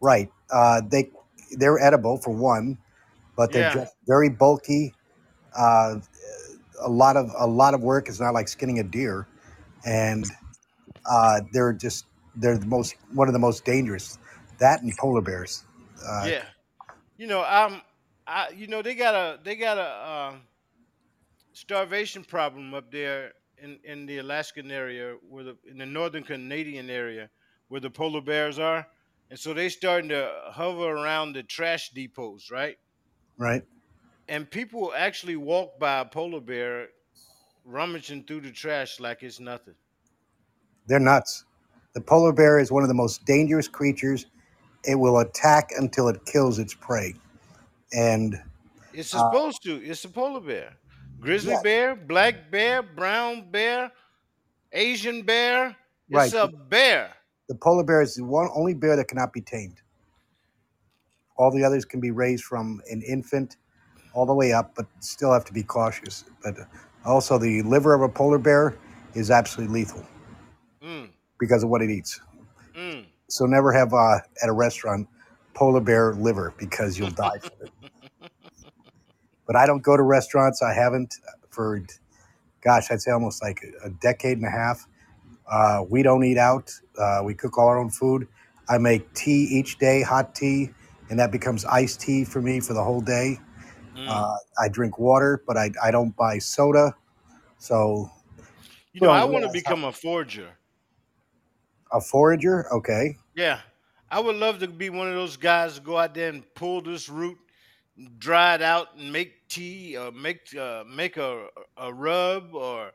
[0.00, 1.10] right, uh, they
[1.58, 2.78] they're edible for one,
[3.36, 3.68] but they're Yeah.
[3.68, 4.94] just very bulky.
[5.56, 5.96] Uh,
[6.80, 8.08] a lot of a lot of work.
[8.08, 9.26] It's not like skinning a deer,
[9.84, 10.26] and
[11.10, 14.18] uh, they're just they're the most one of the most dangerous.
[14.58, 15.64] That and polar bears.
[16.06, 16.44] Uh, Yeah.
[17.16, 17.82] You know, I'm
[18.26, 20.42] I you know, they got a they got a um
[21.52, 26.90] starvation problem up there in, in the Alaskan area where the in the northern Canadian
[26.90, 27.30] area
[27.68, 28.86] where the polar bears are.
[29.30, 32.76] And so they starting to hover around the trash depots, right?
[33.38, 33.62] Right.
[34.28, 36.88] And people actually walk by a polar bear
[37.64, 39.74] rummaging through the trash like it's nothing.
[40.86, 41.44] They're nuts.
[41.94, 44.26] The polar bear is one of the most dangerous creatures.
[44.84, 47.14] It will attack until it kills its prey.
[47.92, 48.36] And
[48.92, 49.76] It's uh, supposed to.
[49.76, 50.76] It's a polar bear.
[51.20, 53.92] Grizzly yeah, bear, black bear, brown bear,
[54.72, 55.76] Asian bear.
[56.10, 56.26] right.
[56.26, 57.12] It's a bear.
[57.50, 59.82] The polar bear is the one only bear that cannot be tamed.
[61.36, 63.56] All the others can be raised from an infant
[64.14, 66.24] all the way up, but still have to be cautious.
[66.44, 66.56] But
[67.04, 68.76] also, the liver of a polar bear
[69.14, 70.06] is absolutely lethal
[70.82, 71.10] Mm,
[71.40, 72.20] because of what it eats.
[72.76, 73.06] mm.
[73.28, 75.08] So never have uh, at a restaurant
[75.54, 77.72] polar bear liver because you'll die from it.
[79.46, 80.62] But I don't go to restaurants.
[80.62, 81.16] I haven't
[81.50, 81.82] for,
[82.62, 84.86] gosh, I'd say almost like a a decade and a half.
[85.50, 86.72] Uh, we don't eat out.
[87.00, 88.28] Uh, we cook all our own food.
[88.68, 90.70] I make tea each day, hot tea,
[91.08, 93.38] and that becomes iced tea for me for the whole day.
[93.96, 94.06] Mm.
[94.08, 96.94] Uh, I drink water, but I, I don't buy soda.
[97.58, 98.10] So
[98.92, 100.50] You know, I want to become a forager.
[101.92, 103.16] a forager, okay.
[103.34, 103.60] Yeah.
[104.10, 106.80] I would love to be one of those guys to go out there and pull
[106.82, 107.38] this root,
[108.18, 112.92] dry it out, and make tea, or make uh, make a a rub, or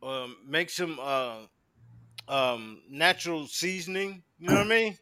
[0.00, 1.40] or make some uh,
[2.28, 4.22] um, natural seasoning.
[4.38, 4.98] You know what I mean?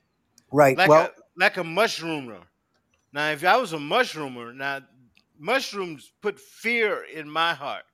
[0.52, 0.76] Right.
[0.76, 2.42] Like Well, a like a mushroomer.
[3.12, 4.80] Now, if I was a mushroomer, now
[5.38, 7.84] mushrooms put fear in my heart.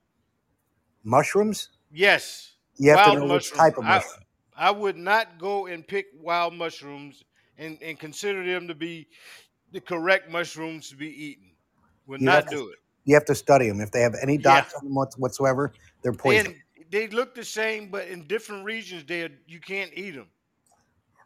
[1.04, 1.70] mushrooms.
[1.90, 3.58] Yes, You have to wild know which mushrooms.
[3.58, 4.24] type of I mushroom.
[4.56, 7.24] I would not go and pick wild mushrooms
[7.58, 9.08] and, and consider them to be
[9.72, 11.50] the correct mushrooms to be eaten.
[12.06, 12.78] Would You not to do it.
[13.04, 13.80] you have to study them.
[13.80, 16.52] If they have any Yeah, dots on them whatsoever, they're poison.
[16.52, 16.56] and
[16.90, 20.30] they look the same, but in different regions, they you can't eat them.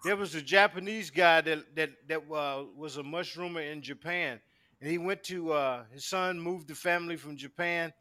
[0.05, 4.41] There was a Japanese guy that that that uh, was a mushroomer in Japan,
[4.81, 7.93] and he went to uh, his son moved the family from Japan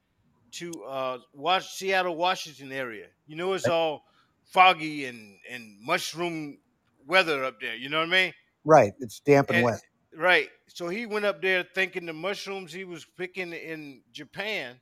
[0.53, 3.07] to uh, Was- Seattle, Washington area.
[3.27, 4.03] You know, it's all
[4.45, 6.59] foggy and and mushroom
[7.05, 7.75] weather up there.
[7.75, 8.33] You know what I mean?
[8.63, 8.93] Right.
[8.99, 9.81] It's damp and And wet.
[10.15, 14.79] right, so he went up there thinking the mushrooms he was picking in Japan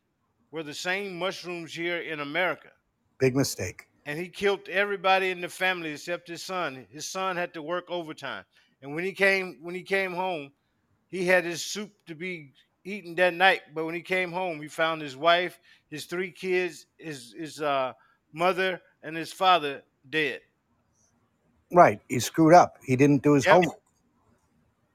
[0.52, 2.72] were the same mushrooms here in America
[3.20, 3.88] Big mistake.
[4.06, 6.88] and he killed everybody in the family except his son.
[6.90, 8.46] His son had to work overtime,
[8.82, 10.52] and when he came when he came home,
[11.10, 13.62] he had his soup to be eaten that night.
[13.76, 15.60] But when he came home, he found his wife,
[15.90, 17.94] his three kids, his his uh,
[18.34, 20.42] mother, and his father dead.
[21.72, 22.02] Right.
[22.10, 22.78] He screwed up.
[22.84, 23.80] He didn't do his Yep, homework.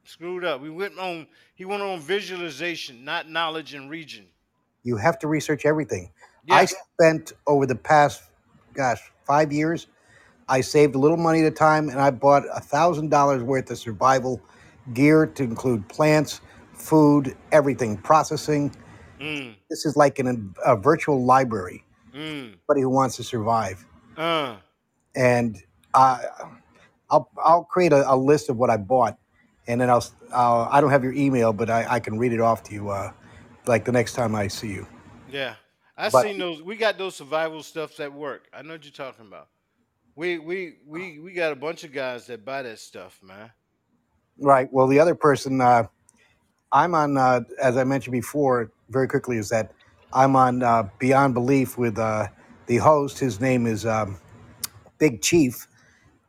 [0.04, 0.60] screwed up.
[0.60, 1.28] We went on.
[1.54, 4.33] He went on visualization, not knowledge and region.
[4.84, 6.12] You have to research everything.
[6.50, 8.24] I spent over the past,
[8.74, 9.88] gosh, five years,
[10.48, 13.70] I saved a little money at a time and I bought a thousand dollars worth
[13.70, 14.40] of survival
[14.94, 16.40] gear to include plants,
[16.74, 18.74] food, everything, processing.
[19.20, 21.84] Mm, This is like an, a virtual library.
[22.14, 24.56] mm, Anybody who wants to survive, uh,
[25.16, 25.58] and
[25.94, 26.24] I,
[27.10, 29.18] I'll I'll create a, a list of what I bought,
[29.68, 32.32] and then I'll, s- uh, I don't have your email, but I, I can read
[32.32, 33.12] it off to you, uh,
[33.66, 34.86] like the next time I see you.
[35.26, 35.56] yeah.
[35.96, 36.62] I But seen those.
[36.62, 38.48] We got those survival stuffs at work.
[38.54, 39.48] I know what you're talking about.
[40.16, 43.50] We we we we got a bunch of guys that buy that stuff, man.
[44.38, 45.84] right, well, the other person, uh,
[46.72, 49.72] I'm on, uh, as I mentioned before, very quickly, is that
[50.12, 52.28] I'm on uh, Beyond Belief with uh,
[52.66, 53.18] the host.
[53.18, 54.18] His name is um,
[54.98, 55.68] Big Chief,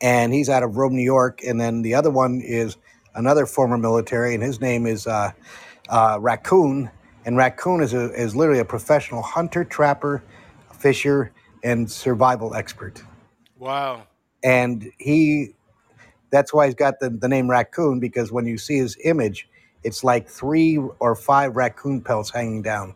[0.02, 1.44] and he's out of Rome, New York.
[1.44, 2.78] And then the other one is
[3.16, 5.32] another former military, and his name is uh,
[5.90, 6.92] uh, Raccoon.
[7.26, 10.24] And Raccoon is a, is literally a professional hunter, trapper,
[10.74, 11.32] fisher,
[11.64, 13.02] and survival expert.
[13.58, 14.04] Wow.
[14.44, 15.56] And he,
[16.30, 19.50] that's why he's got the, the name raccoon because when you see his image,
[19.84, 22.96] it's like three or five raccoon pelts hanging down.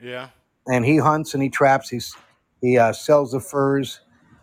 [0.00, 0.30] Yeah.
[0.68, 1.90] And he hunts and he traps.
[1.90, 2.14] He's
[2.60, 4.00] he uh, sells the furs.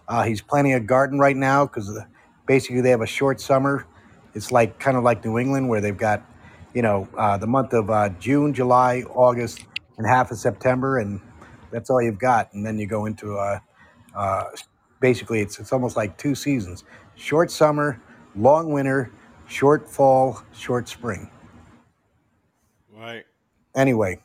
[0.07, 1.97] Uh, he's planting a garden right now because
[2.45, 3.85] basically they have a short summer.
[4.33, 6.23] It's like kind of like New England where they've got,
[6.73, 9.65] you know, uh, the month of uh, June, July, August,
[9.97, 11.21] and half of September, and
[11.71, 12.53] that's all you've got.
[12.53, 13.59] And then you go into uh,
[14.15, 14.45] uh,
[14.99, 16.83] basically it's it's almost like two seasons:
[17.15, 18.01] short summer,
[18.35, 19.11] long winter,
[19.47, 21.29] short fall, short spring.
[22.93, 23.25] Right.
[23.75, 24.19] Anyway,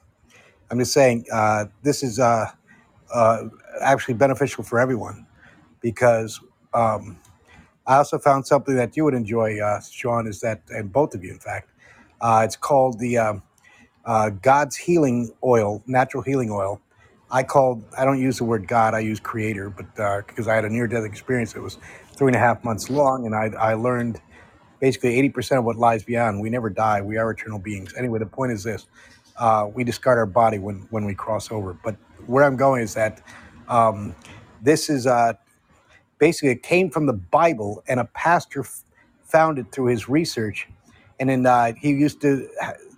[0.70, 2.47] I'm just saying uh, this is uh,
[3.14, 3.45] uh,
[3.82, 5.26] actually beneficial for everyone
[5.80, 6.40] because
[6.74, 7.18] um,
[7.86, 11.24] I also found something that you would enjoy, uh, Sean, is that, and both of
[11.24, 11.70] you, in fact,
[12.24, 13.42] uh, it's called the um
[14.06, 16.80] uh, God's Healing Oil, natural healing oil.
[17.30, 19.86] I called, I don't use the word God, I use creator, but
[20.26, 21.78] because I had a near death experience, it was
[22.16, 24.20] three and a half months long, and I, I learned
[24.80, 26.40] basically 80% of what lies beyond.
[26.40, 27.94] We never die, we are eternal beings.
[27.98, 28.86] Anyway, the point is this
[29.38, 31.74] uh, we discard our body when, when we cross over.
[31.74, 31.96] But
[32.26, 33.22] where I'm going is that
[33.68, 34.14] um,
[34.62, 35.34] this is uh,
[36.18, 38.82] basically it came from the Bible, and a pastor f-
[39.24, 40.68] found it through his research.
[41.30, 42.48] And then uh, he used to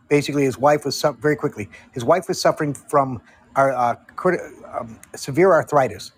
[0.08, 1.68] basically his wife was su- very quickly.
[1.92, 3.22] His wife was suffering from
[3.56, 4.40] our, uh, crit-
[4.74, 6.12] um, severe arthritis,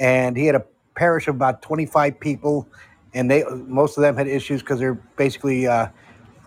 [0.00, 0.64] and he had a
[0.96, 2.68] parish of about 25 people,
[3.14, 5.88] and they most of them had issues because they're basically uh,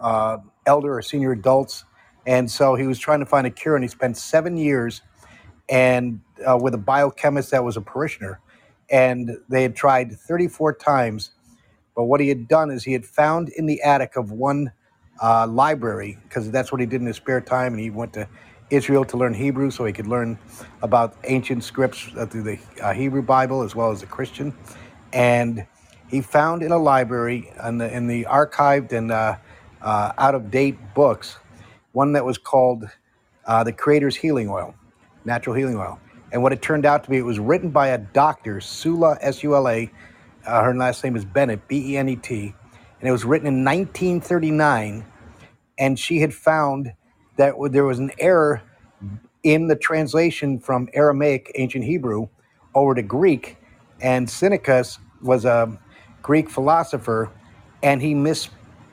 [0.02, 1.86] uh, elder or senior adults,
[2.28, 5.02] and so he was trying to find a cure, and he spent seven years
[5.70, 8.42] and uh, with a biochemist that was a parishioner,
[8.92, 11.32] and they had tried 34 times.
[11.96, 14.74] But what he had done is he had found in the attic of one
[15.22, 18.28] uh, library because that's what he did in his spare time, and he went to
[18.70, 20.38] Israel to learn Hebrew so he could learn
[20.82, 24.54] about ancient scripts uh, through the uh, Hebrew Bible as well as the Christian.
[25.14, 25.66] And
[26.10, 29.38] he found in a library in the, in the archived and uh,
[29.82, 31.38] uh, out of date books
[31.94, 32.90] one that was called
[33.46, 34.76] uh, the Creator's Healing Oil,
[35.26, 36.00] natural healing oil.
[36.32, 39.44] And what it turned out to be, it was written by a doctor, Sula, S
[39.44, 39.90] U L A.
[40.46, 42.54] Uh, her last name is Bennett, B E N E T.
[43.00, 45.06] And it was written in 1939.
[45.80, 46.94] And she had found
[47.38, 48.62] that there was an error
[49.44, 52.30] in the translation from Aramaic, ancient Hebrew,
[52.76, 53.58] over to Greek.
[54.02, 55.78] And Cynicus was a
[56.22, 57.32] Greek philosopher,
[57.84, 58.50] and he mis-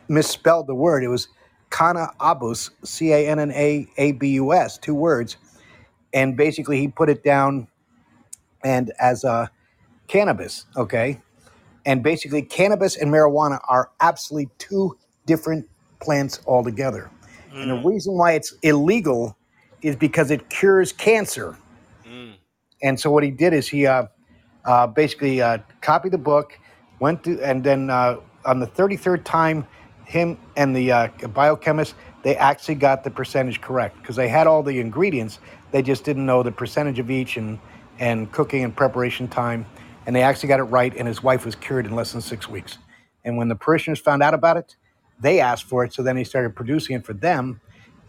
[0.08, 1.04] misspelled the word.
[1.04, 1.28] It was
[1.70, 5.36] Kana Abus, C A N N A A B U S, two words.
[6.14, 7.68] And basically, he put it down
[8.64, 9.50] and as a
[10.08, 11.20] cannabis, okay?
[11.86, 15.66] And basically, cannabis and marijuana are absolutely two different
[16.00, 17.10] plants altogether.
[17.52, 17.84] And the Mm.
[17.84, 19.36] reason why it's illegal
[19.82, 21.56] is because it cures cancer.
[22.06, 22.34] Mm.
[22.82, 24.06] And so what he did is he uh,
[24.64, 26.58] uh, basically uh, copied the book,
[27.00, 29.66] went to, and then uh, on the 33rd time,
[30.04, 34.62] him and the uh, biochemist, they actually got the percentage correct because they had all
[34.62, 35.38] the ingredients.
[35.72, 37.58] They just didn't know the percentage of each and,
[37.98, 39.66] and cooking and preparation time.
[40.06, 42.48] And they actually got it right, and his wife was cured in less than six
[42.48, 42.78] weeks.
[43.24, 44.76] And when the parishioners found out about it,
[45.20, 45.92] they asked for it.
[45.92, 47.60] So then he started producing it for them.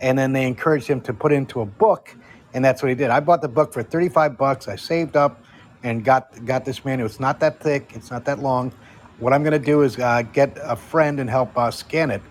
[0.01, 2.15] And then they encouraged him to put it into a book.
[2.53, 3.09] And that's what he did.
[3.09, 4.67] I bought the book for 35 bucks.
[4.67, 5.41] I saved up
[5.83, 7.05] and got got this manual.
[7.05, 7.91] It's not that thick.
[7.93, 8.73] It's not that long.
[9.19, 12.21] What I'm going to do is uh, get a friend and help uh, scan it,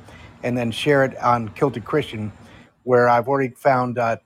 [0.42, 2.32] and then share it on Kilted Christian,
[2.82, 4.16] where I've already found, uh,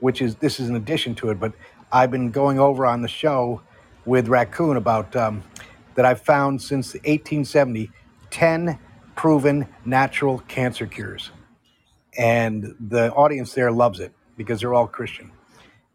[0.00, 1.38] which is this is an addition to it.
[1.38, 1.52] But
[1.92, 3.62] I've been going over on the show
[4.06, 5.42] with Raccoon about um,
[5.94, 7.90] that I've found since 1870
[8.30, 8.78] 10
[9.14, 11.30] proven natural cancer cures,
[12.18, 15.30] and the audience there loves it because they're all Christian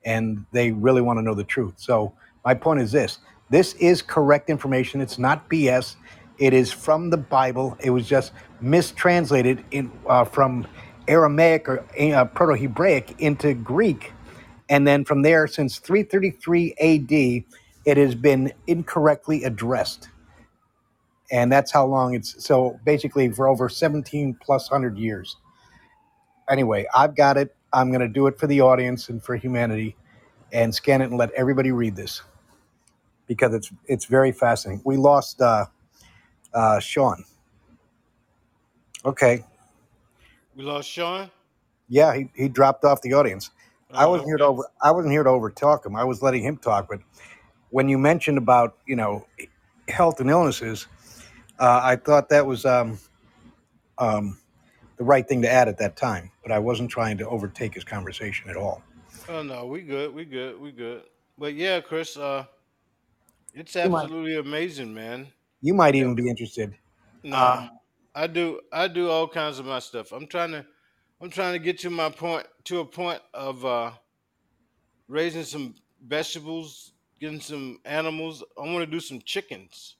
[0.05, 1.73] and they really want to know the truth.
[1.77, 2.13] So
[2.45, 5.01] my point is this: this is correct information.
[5.01, 5.95] It's not BS.
[6.39, 7.77] It is from the Bible.
[7.81, 8.31] It was just
[8.61, 10.67] mistranslated in uh, from
[11.07, 14.13] Aramaic or uh, Proto-Hebraic into Greek,
[14.69, 17.45] and then from there, since 333 A.D.,
[17.87, 20.09] it has been incorrectly addressed,
[21.31, 22.43] and that's how long it's.
[22.45, 25.37] So basically, for over 17 plus hundred years.
[26.49, 27.55] Anyway, I've got it.
[27.73, 29.97] I'm going to do it for the audience and for humanity
[30.53, 32.23] and scan it and let everybody read this
[33.27, 34.81] because it's it's very fascinating.
[34.85, 35.65] We lost uh,
[36.53, 37.25] uh, Sean.
[39.05, 39.45] Okay,
[40.55, 41.31] We lost Sean.
[41.89, 43.51] yeah, he, he dropped off the audience.
[43.95, 45.95] I Oh, wasn't here to over I wasn't here to over talk him.
[45.95, 46.87] I was letting him talk.
[46.89, 47.01] But
[47.69, 49.25] when you mentioned about you know
[49.87, 50.87] health and illnesses,
[51.59, 52.99] uh, I thought that was um,
[53.97, 54.39] um,
[54.97, 56.31] the right thing to add at that time.
[56.43, 58.83] But I wasn't trying to overtake his conversation at all.
[59.27, 60.13] Oh no, we good.
[60.13, 60.59] We good.
[60.59, 61.03] We good.
[61.37, 62.17] But yeah, Chris.
[62.17, 62.45] Uh,
[63.53, 65.33] It's You might absolutely amazing, man.
[65.61, 66.75] you might even be interested.
[67.23, 67.71] Nah, Um,
[68.15, 70.11] I do I do all kinds of my stuff.
[70.11, 70.65] I'm trying to
[71.21, 73.91] I'm trying to get to my point to a point of uh
[75.07, 78.43] raising some vegetables, getting some animals.
[78.57, 79.95] I want to do some chickens.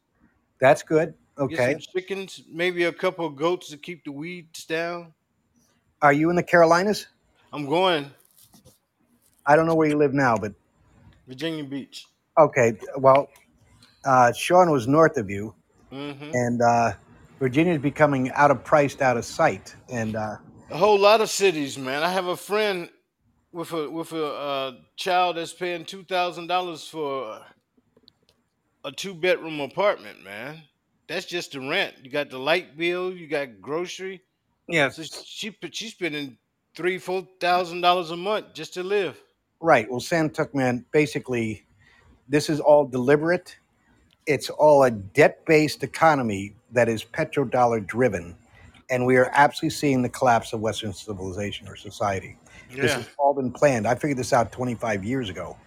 [0.60, 1.14] that's good.
[1.40, 1.74] Okay.
[1.74, 5.14] some chickens, maybe a couple of goats to keep the weeds down.
[6.02, 7.08] Are you in the Carolinas?
[7.54, 8.12] I'm going
[9.46, 10.54] I don't know where you live now, but
[11.28, 12.06] Virginia Beach.
[12.38, 12.78] okay.
[12.98, 13.30] Well,
[14.06, 15.54] uh, Sean was north of you,
[15.90, 16.94] hmm and uh,
[17.40, 19.76] Virginia is becoming out of priced, out of sight.
[19.90, 20.38] And uh,
[20.70, 22.04] A whole lot of cities, man.
[22.04, 22.90] I have a friend
[23.52, 27.42] with a with a uh, child that's paying two thousand dollars for
[28.86, 30.62] a two bedroom apartment, man.
[31.08, 31.96] That's just the rent.
[32.04, 34.22] You got the light bill, you got grocery.
[34.68, 36.38] yeah, So she she's spending
[36.76, 39.18] three four thousand dollars a month just to live.
[39.62, 39.90] right.
[39.90, 41.66] Well, Sam Tuckman, basically,
[42.30, 43.58] this is all deliberate.
[44.28, 48.36] It's all a debt-based economy that is petrodollar driven,
[48.90, 52.38] and we are absolutely seeing the collapse of Western civilization or society.
[52.72, 53.88] This has all been planned.
[53.88, 55.58] I figured this out 25 years ago.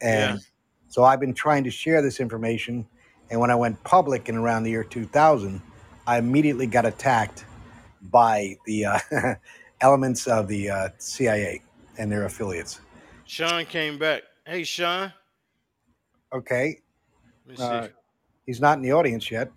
[0.00, 0.40] yeah, And
[0.88, 2.86] so I've been trying to share this information.
[3.30, 5.60] And when I went public in around the year 2000,
[6.06, 7.44] I immediately got attacked
[8.02, 8.98] by the uh,
[9.80, 11.62] elements of the uh, CIA
[11.98, 12.80] and their affiliates.
[13.24, 14.22] Sean came back.
[14.46, 15.12] Hey, Sean.
[16.32, 16.80] Okay.
[17.46, 17.62] Let me see.
[17.62, 17.88] Uh,
[18.46, 19.50] he's not in the audience yet.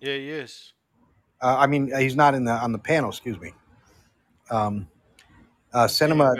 [0.00, 0.72] yeah, yes.
[1.42, 3.08] Uh, I mean, he's not in the on the panel.
[3.08, 3.52] Excuse me.
[4.50, 4.86] Um,
[5.72, 6.34] uh, send him a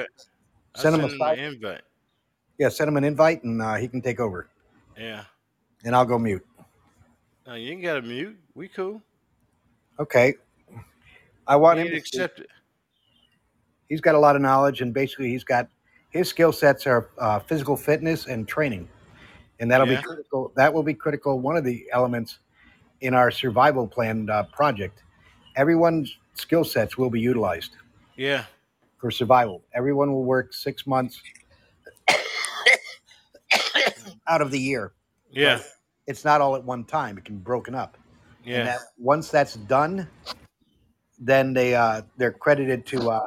[0.74, 1.82] I send him a sent him an invite.
[2.58, 4.48] yeah, send him an invite, and uh, he can take over.
[4.98, 5.24] Yeah.
[5.84, 6.44] And I'll go mute.
[7.46, 8.38] No, you ain't got to mute.
[8.54, 9.00] We cool.
[9.98, 10.34] Okay.
[11.46, 12.02] I want him to speak.
[12.06, 12.48] accept it.
[13.88, 15.68] he's got a lot of knowledge and basically he's got
[16.10, 18.88] his skill sets are uh, physical fitness and training
[19.58, 19.96] and that'll Yeah.
[20.00, 22.38] be critical that will be critical one of the elements
[23.00, 25.02] in our survival plan uh, project
[25.56, 27.72] everyone's skill sets will be utilized
[28.16, 28.44] Yeah.
[29.00, 31.20] For survival everyone will work six months
[34.28, 34.92] out of the year
[35.30, 35.56] Yeah.
[35.58, 35.66] but
[36.06, 37.96] it's not all at one time it can be broken up
[38.44, 38.64] and Yeah.
[38.64, 40.08] that once that's done
[41.18, 43.26] then they uh, they're credited to uh,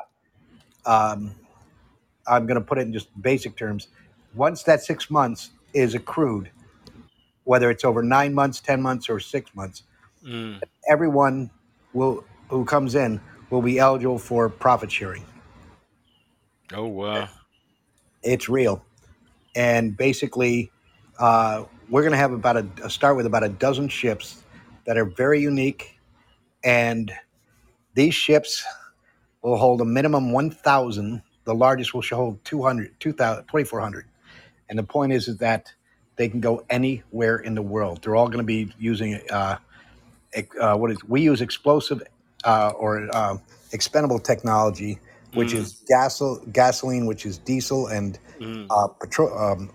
[0.86, 1.36] um,
[2.28, 3.88] I'm going to put it in just basic terms.
[4.34, 6.50] Once that six months is accrued,
[7.44, 9.84] whether it's over nine months, ten months, or six months,
[10.26, 10.62] Mm.
[10.90, 11.52] everyone
[11.94, 13.20] will who comes in
[13.50, 15.26] will be eligible for profit sharing.
[16.72, 17.30] Oh wow.
[18.24, 18.84] It's real,
[19.56, 20.72] and basically,
[21.20, 24.44] uh, we're going to have about a, a start with about a dozen ships
[24.86, 26.00] that are very unique,
[26.64, 27.12] and
[27.96, 28.64] these ships
[29.42, 31.22] will hold a minimum 1,000.
[31.46, 34.06] The largest will hold 200, 2,000, 2,400.
[34.70, 35.74] And the point is, is that
[36.16, 38.02] they can go anywhere in the world.
[38.04, 39.58] They're all going to be using uh,
[40.60, 42.02] uh, what is we use explosive
[42.44, 43.38] uh, or uh,
[43.72, 45.00] expendable technology,
[45.34, 45.58] which Mm.
[45.60, 48.68] is gasol- gasoline, which is diesel and Mm.
[48.70, 49.70] uh, um,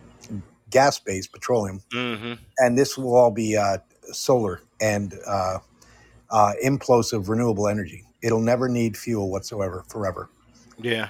[0.71, 2.35] gas-based petroleum, Mm-hmm.
[2.59, 3.79] and this will all be uh,
[4.13, 5.59] solar and uh,
[6.31, 8.05] uh, implosive renewable energy.
[8.23, 10.29] It'll never need fuel whatsoever forever.
[10.79, 11.09] Yeah.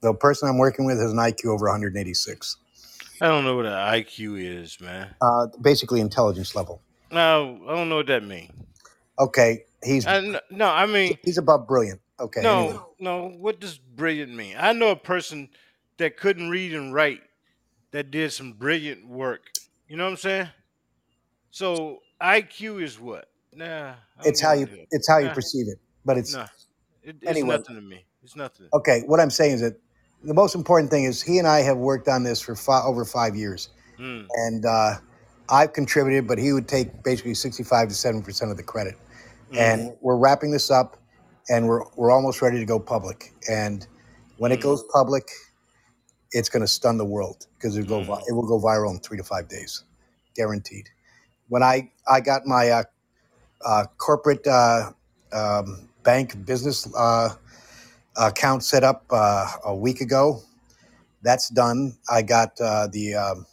[0.00, 2.56] The person I'm working with has an IQ over 186,
[3.20, 5.14] I don't know what an IQ is, man.
[5.20, 6.80] uh, basically intelligence level.
[7.10, 8.52] No, I don't know what that means.
[9.18, 10.20] Okay, he's I,
[10.50, 12.00] no, I mean, he's above brilliant.
[12.18, 12.78] Okay, no, anyway.
[13.00, 13.28] no.
[13.38, 14.56] What does brilliant mean?
[14.58, 15.48] I know a person
[15.98, 17.20] that couldn't read and write
[17.90, 19.50] that did some brilliant work.
[19.88, 20.48] You know what I'm saying?
[21.50, 23.28] So IQ is what?
[23.54, 23.94] Nah,
[24.24, 24.76] it's how you hell.
[24.90, 25.78] it's how you perceive it.
[26.04, 26.46] But it's nah.
[27.02, 27.56] It, it's anyway.
[27.56, 28.04] nothing to me.
[28.22, 28.68] It's nothing.
[28.74, 29.76] Okay, what I'm saying is that
[30.24, 33.04] the most important thing is he and I have worked on this for fi- over
[33.04, 34.94] five years, Mm, and uh,
[35.48, 38.96] I've contributed, but he would take basically 65 to 70 percent of the credit.
[39.52, 40.98] mm, And we're wrapping this up,
[41.50, 43.32] and we're we're almost ready to go public.
[43.50, 43.86] And
[44.38, 45.28] when it mm, goes public,
[46.32, 48.92] it's going to stun the world because it go vi- mm, it will go viral
[48.92, 49.84] in three to five days,
[50.36, 50.88] guaranteed.
[51.48, 52.84] When I I got my uh,
[53.64, 54.92] uh, corporate uh,
[55.32, 57.30] um, bank business uh,
[58.16, 60.42] account set up uh, a week ago.
[61.22, 61.96] That's done.
[62.10, 63.46] I got uh, the um,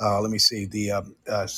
[0.00, 1.48] uh, let me see the um, uh,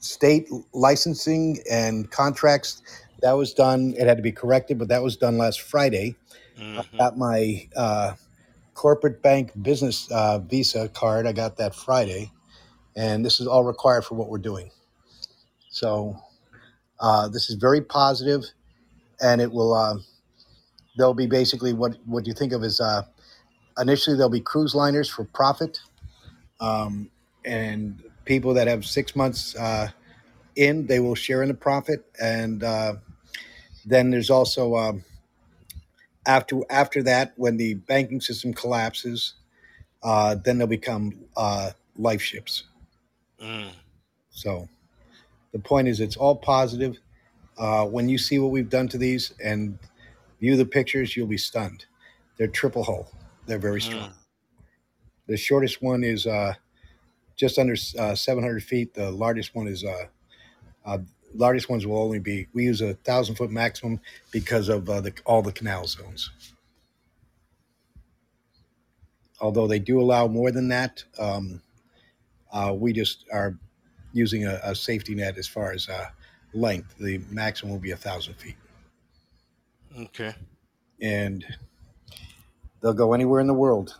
[0.00, 2.82] state licensing and contracts.
[3.24, 3.94] That was done.
[3.96, 6.14] It had to be corrected, but that was done last Friday.
[6.58, 6.98] I mhm.
[6.98, 8.12] got my uh,
[8.74, 11.26] corporate bank business uh, Visa card.
[11.26, 12.30] I got that Friday,
[12.94, 14.70] and this is all required for what we're doing.
[15.70, 16.18] So
[17.00, 18.44] uh, this is very positive,
[19.22, 19.72] and it will.
[19.72, 19.94] Uh,
[20.98, 23.04] there'll be basically what what you think of as uh,
[23.78, 25.80] initially there'll be cruise liners for profit,
[26.60, 27.08] um,
[27.46, 29.88] and people that have six months uh,
[30.56, 32.96] in, they will share in the profit, and uh,
[33.84, 35.04] then there's also um,
[36.26, 39.34] after after that, when the banking system collapses,
[40.02, 42.64] uh, then they'll become uh, life ships.
[43.40, 43.70] Mm.
[44.30, 44.68] So
[45.52, 46.98] the point is, it's all positive.
[47.56, 49.78] Uh, when you see what we've done to these and
[50.40, 51.86] view the pictures, you'll be stunned.
[52.36, 53.10] They're triple hull.
[53.46, 54.10] They're very strong.
[54.10, 54.14] Mm.
[55.26, 56.54] The shortest one is uh,
[57.36, 58.94] just under uh, 700 feet.
[58.94, 60.06] The largest one is uh,
[60.84, 60.98] uh,
[61.34, 62.46] largest ones will only be.
[62.52, 66.30] We use a thousand foot maximum because of uh, the, all the canal zones.
[69.40, 71.60] Although they do allow more than that, um,
[72.52, 73.58] uh, we just are
[74.12, 76.06] using a, a safety net as far as uh,
[76.52, 76.94] length.
[76.98, 78.56] The maximum will be a thousand feet,
[79.98, 80.34] Okay.
[81.02, 81.44] and
[82.80, 83.96] they'll go anywhere in the world.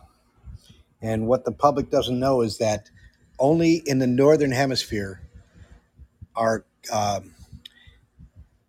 [1.01, 2.89] And what the public doesn't know is that
[3.37, 5.21] only in the northern hemisphere
[6.35, 7.33] are um,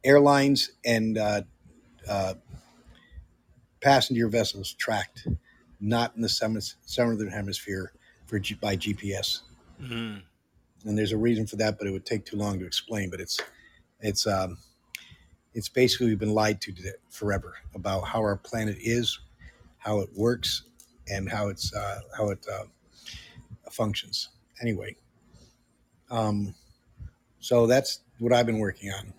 [0.04, 1.42] airlines and uh,
[2.08, 2.34] uh,
[3.80, 5.26] passenger vessels tracked,
[5.80, 7.92] not in the southern southern hemisphere
[8.26, 9.40] for G- by GPS.
[9.80, 10.22] Mm.
[10.84, 13.10] And there's a reason for that, but it would take too long to explain.
[13.10, 13.40] But it's
[14.00, 14.58] it's um,
[15.54, 19.18] it's basically we've been lied to today- forever about how our planet is,
[19.78, 20.62] how it works,
[21.08, 22.64] and how it's uh, how it uh,
[23.70, 24.28] functions.
[24.60, 24.96] Anyway,
[26.10, 26.54] um,
[27.40, 29.12] so that's what I've been working on,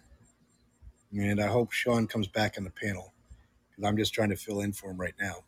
[1.13, 3.13] and I hope Sean comes back on the panel
[3.69, 5.43] because I'm just trying to fill in for him right now.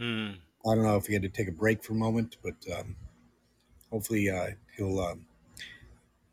[0.00, 0.36] Mm.
[0.66, 2.96] I don't know if he had to take a break for a moment, but um,
[3.90, 5.00] hopefully uh, he'll.
[5.00, 5.26] Um,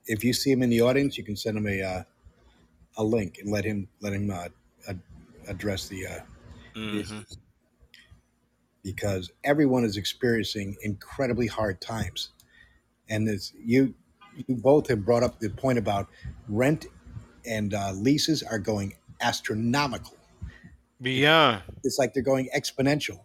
[0.05, 2.03] if you see him in the audience, you can send him a uh,
[2.97, 4.47] a link and let him let him uh,
[4.87, 5.01] ad-
[5.47, 6.19] address the uh,
[6.75, 7.25] Mhm.
[8.83, 12.31] because everyone is experiencing incredibly hard times,
[13.09, 13.93] and it's you
[14.47, 16.07] you both have brought up the point about
[16.47, 16.85] rent
[17.45, 20.15] and uh, leases are going astronomical.
[21.01, 21.61] Beyond.
[21.83, 23.19] It's like they're going exponential.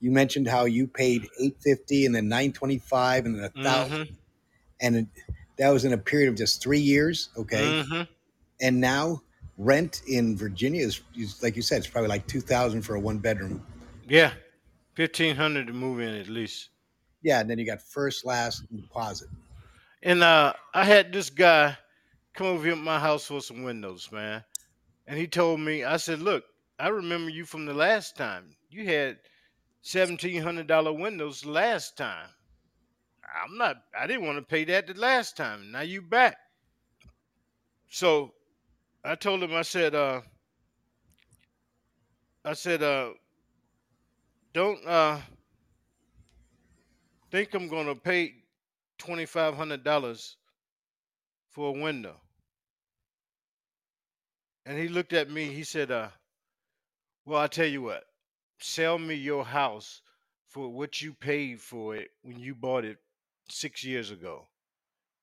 [0.00, 3.50] You mentioned how you paid eight fifty and then nine twenty five and then a
[3.60, 4.14] 1000 Mhm.
[4.80, 5.06] and it,
[5.58, 7.28] that was in a period of just three years.
[7.36, 8.08] Okay, Mhm.
[8.60, 9.22] and now
[9.58, 13.00] rent in Virginia is, is like you said, it's probably like two thousand for a
[13.00, 13.64] one bedroom.
[14.08, 14.32] Yeah.
[14.94, 16.70] Fifteen hundred to move in at least.
[17.22, 19.28] Yeah, and then you got first, last, and deposit.
[20.02, 21.76] And uh, I had this guy
[22.34, 24.42] come over here at my house for some windows, man.
[25.06, 26.44] And he told me, I said, look,
[26.78, 28.56] I remember you from the last time.
[28.70, 29.18] You had
[29.82, 32.28] seventeen hundred dollar windows last time.
[33.44, 33.76] I'm not.
[33.98, 35.70] I didn't want to pay that the last time.
[35.70, 36.36] Now you back.
[37.88, 38.32] So
[39.04, 39.54] I told him.
[39.54, 39.94] I said.
[39.94, 40.22] uh
[42.44, 42.82] I said.
[42.82, 43.10] uh
[44.52, 45.18] Don't uh
[47.30, 48.34] think I'm gonna pay
[49.02, 50.36] twenty five hundred dollars
[51.50, 52.20] for a window.
[54.64, 55.46] And he looked at me.
[55.46, 56.08] He said, uh,
[57.24, 58.04] "Well, I'll tell you what.
[58.60, 60.02] Sell me your house
[60.46, 62.98] for what you paid for it when you bought it
[63.50, 64.46] six years ago,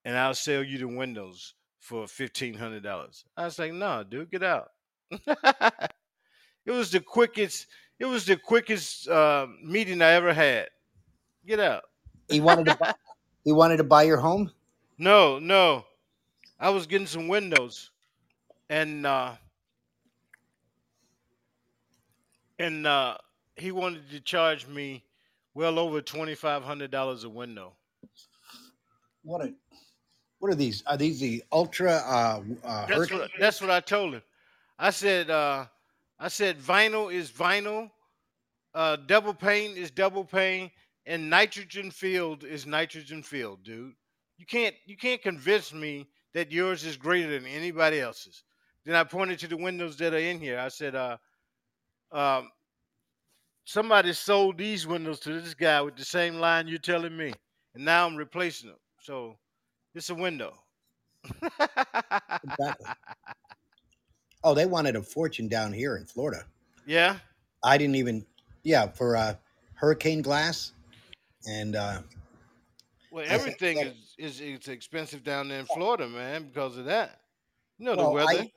[0.04, 4.30] and I'll sell you the windows for fifteen hundred dollars." I was like, "No, dude,
[4.30, 4.72] get out."
[5.12, 5.92] it
[6.72, 7.68] was the quickest.
[7.98, 10.68] It was the quickest uh, meeting I ever had.
[11.46, 11.84] Get out.
[12.28, 12.94] He wanted to buy,
[13.50, 14.52] he wanted to buy your home.
[15.00, 15.84] No, no.
[16.60, 17.89] I was getting some windows,
[18.70, 19.32] and uh,
[22.60, 23.18] and uh,
[23.56, 25.04] he wanted to charge me
[25.56, 27.74] well over twenty five hundred dollars a window.
[29.24, 29.50] What are
[30.38, 30.84] what are these?
[30.86, 32.04] Are these the ultra?
[32.06, 34.22] Uh, uh, That's what that's what I told him.
[34.78, 35.66] I said uh,
[36.20, 37.89] I said vinyl is vinyl,
[38.76, 40.70] uh, double pane is double pane,
[41.06, 43.93] and nitrogen filled is nitrogen filled, dude.
[44.38, 48.43] You can't you can't convince me that yours is greater than anybody else's.
[48.86, 50.60] Then I pointed to the windows that are in here.
[50.60, 51.18] I said, uh,
[52.12, 52.50] um,
[53.66, 57.34] somebody sold these windows to this guy with the same line you're telling me,
[57.76, 58.80] and now I'm replacing them.
[59.02, 59.38] So
[59.93, 60.54] it's a window.
[62.43, 62.88] Exactly.
[64.43, 66.45] Oh, they wanted a fortune down here in Florida.
[66.86, 67.18] yeah.
[67.62, 68.26] I didn't even.
[68.64, 69.36] Yeah, for uh,
[69.74, 70.72] hurricane glass,
[71.48, 72.02] and uh,
[73.12, 77.22] Well, everything "Look." is, is it's expensive down there in Florida, man, because of that.
[77.78, 78.28] You know the weather.
[78.28, 78.52] I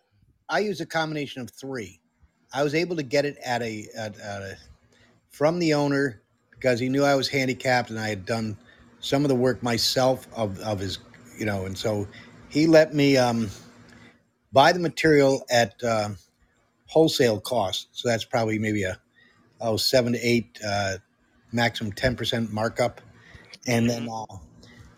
[0.49, 2.01] I use a combination of three.
[2.53, 4.57] I was able to get it at a, at, at a
[5.30, 6.20] from the owner
[6.51, 8.57] because he knew I was handicapped and I had done
[9.01, 10.99] some of the work myself of, of his,
[11.39, 12.07] you know, and so
[12.51, 13.49] he let me um,
[14.53, 16.11] buy the material at uh,
[16.87, 17.89] wholesale cost.
[17.93, 18.99] So that's probably maybe a
[19.61, 20.99] oh seven to eight, uh,
[21.53, 23.00] maximum ten percent markup,
[23.66, 24.26] and then uh,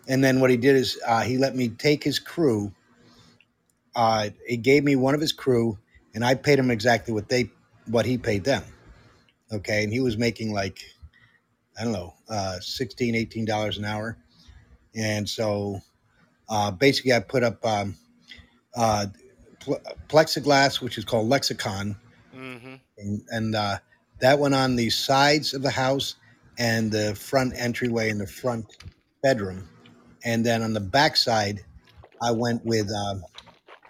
[0.09, 2.73] And then what he did is uh, he let me take his crew.
[3.97, 5.79] Uh, he gave me one of his crew,
[6.15, 7.51] and I paid him exactly what they
[7.87, 8.63] what he paid them.
[9.53, 10.81] Okay, and he was making like
[11.79, 14.19] I don't know, uh, 16 18 dollars an hour,
[14.95, 15.81] and so
[16.49, 17.97] uh, basically I put up um,
[18.77, 19.07] uh,
[19.61, 21.97] pl- plexiglass, which is called Lexicon,
[22.37, 22.75] Mm-hmm.
[22.99, 23.79] and, and uh,
[24.21, 26.17] that went on the sides of the house
[26.59, 28.67] and the front entryway and the front
[29.23, 29.69] bedroom,
[30.25, 31.61] and then on the back side,
[32.23, 33.23] I went with um,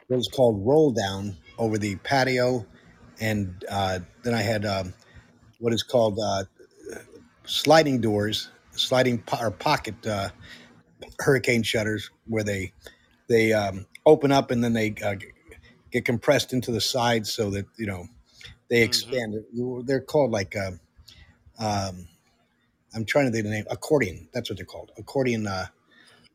[0.09, 2.67] what was called roll down over the patio,
[3.21, 4.95] and uh, then I had um,
[5.59, 6.45] what is called uh,
[7.45, 10.31] sliding doors, sliding po- or pocket uh,
[11.21, 12.73] hurricane shutters, where they
[13.29, 15.17] they um, open up and then they uh,
[15.93, 18.07] get compressed into the sides so that you know
[18.71, 18.83] they Mhm.
[18.83, 19.35] expand.
[19.87, 20.81] They're called like um,
[21.59, 22.09] um,
[22.95, 24.29] I'm trying to think of the name accordion.
[24.35, 24.93] That's what they're called.
[24.99, 25.47] Accordion.
[25.47, 25.67] Uh,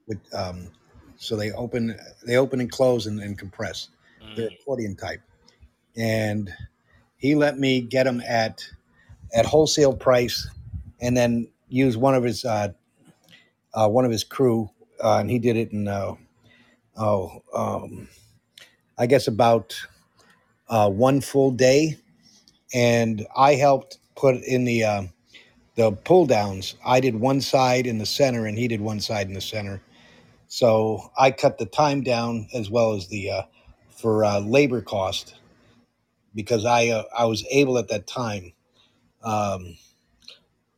[0.08, 0.72] with um,
[1.18, 3.90] so they open they open and close and, and compress.
[4.36, 4.54] They're Mm.
[4.62, 5.22] accordion type,
[5.98, 6.52] and
[7.18, 8.66] he let me get them at
[9.34, 10.50] at wholesale price,
[11.02, 12.70] and then use one of his uh,
[13.74, 14.70] uh, one of his crew,
[15.04, 16.16] uh, and he did it in uh,
[16.98, 18.10] oh um,
[18.98, 19.80] I guess about
[20.70, 21.98] uh, one full day,
[22.74, 25.04] and I helped put in the uh,
[25.80, 26.76] the pull downs.
[26.86, 29.82] I did one side in the center, and he did one side in the center.
[30.50, 33.42] So I cut the time down as well as the uh,
[33.90, 35.36] for uh, labor cost
[36.36, 38.52] because I uh, I was able at that time
[39.24, 39.78] um,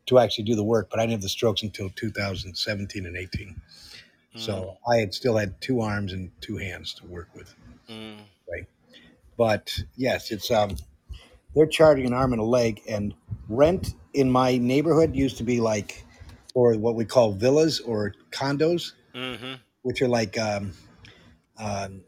[0.05, 3.59] to actually do the work, but I didn't have the strokes until 2017 and 18.
[4.35, 7.53] So I had still had two arms and two hands to work with.
[7.89, 8.19] Mm.
[9.35, 10.75] But yes, it's um,
[11.55, 13.13] they're charging an arm and a leg, and
[13.49, 16.05] rent in my neighborhood used to be like
[16.53, 19.53] for what we call villas or condos, Mm-hmm.
[19.83, 20.71] which are like um,
[21.59, 22.01] um,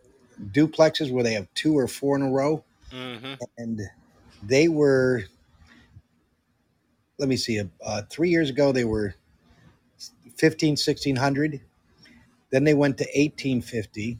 [0.51, 3.33] duplexes where they have two or four in a row, Mm-hmm.
[3.57, 3.81] and
[4.43, 5.23] they were.
[7.19, 7.61] Let me see.
[7.85, 9.15] Uh, three years ago, they were
[10.37, 11.61] 15, 1600.
[12.49, 14.19] Then they went to 1850.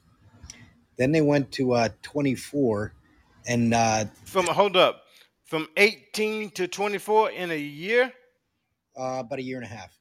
[0.98, 2.94] Then they went to uh, 24.
[3.48, 5.03] And uh, From hold up,
[5.54, 8.12] from 18 to 24 in a year.
[8.98, 9.96] uh, about a year and a half.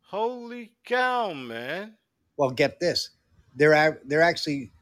[0.00, 1.98] Holy cow, man!
[2.38, 3.10] Well, get this.
[3.54, 4.72] They're they're actually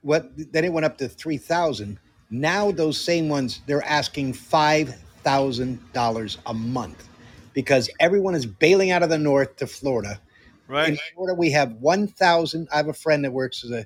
[0.00, 1.98] what then it went up to 3000.
[2.30, 7.08] Now those same ones they're asking $5,000 a month
[7.52, 10.18] because everyone is bailing out of the north to Florida.
[10.68, 10.88] Right.
[10.88, 13.84] In Florida we have 1000 I have a friend that works as a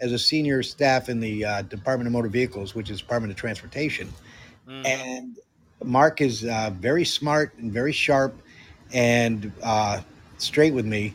[0.00, 3.36] as a senior staff in the uh, Department of Motor Vehicles, which is Department of
[3.36, 4.08] Transportation.
[4.66, 5.10] Mhm.
[5.20, 5.38] and
[5.84, 8.34] Mark is uh, very smart and very sharp
[8.92, 10.00] and uh,
[10.38, 11.14] straight with me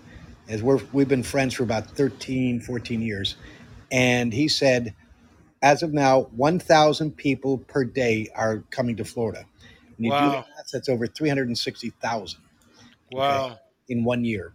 [0.50, 3.36] as we're we've been friends for about 13 14 years
[3.92, 4.94] and he said
[5.62, 9.46] as of now 1000 people per day are coming to Florida
[9.98, 10.46] and you do the Wow!
[10.58, 12.40] math, that's over 360,000
[13.12, 13.60] Wow!
[13.90, 14.54] in one year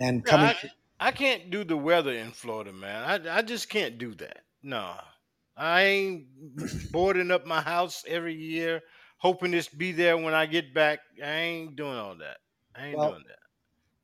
[0.00, 0.56] and coming I,
[1.00, 3.26] I can't do the weather in Florida, man.
[3.26, 4.44] I, I just can't do that.
[4.62, 4.96] No,
[5.58, 6.26] I ain't
[6.92, 8.82] boarding up my house every year,
[9.18, 11.00] hoping it's be there when I get back.
[11.24, 12.38] I ain't doing all that.
[12.76, 13.40] I ain't Well, doing that.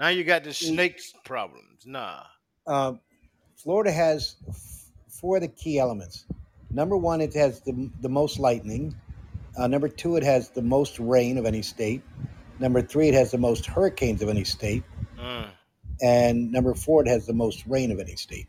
[0.01, 1.85] Now you got the see, snakes problems.
[1.87, 2.25] Nah.
[2.67, 2.95] uh,
[3.57, 6.27] Florida has f- four of the key elements
[6.71, 8.95] number one it has the, the most lightning
[9.59, 12.03] Uh, number two, it has the most rain of any state.
[12.61, 14.85] Number three, it has the most hurricanes of any state.
[15.19, 15.51] Mm,
[16.03, 18.49] And number four, it has the most rain of any state.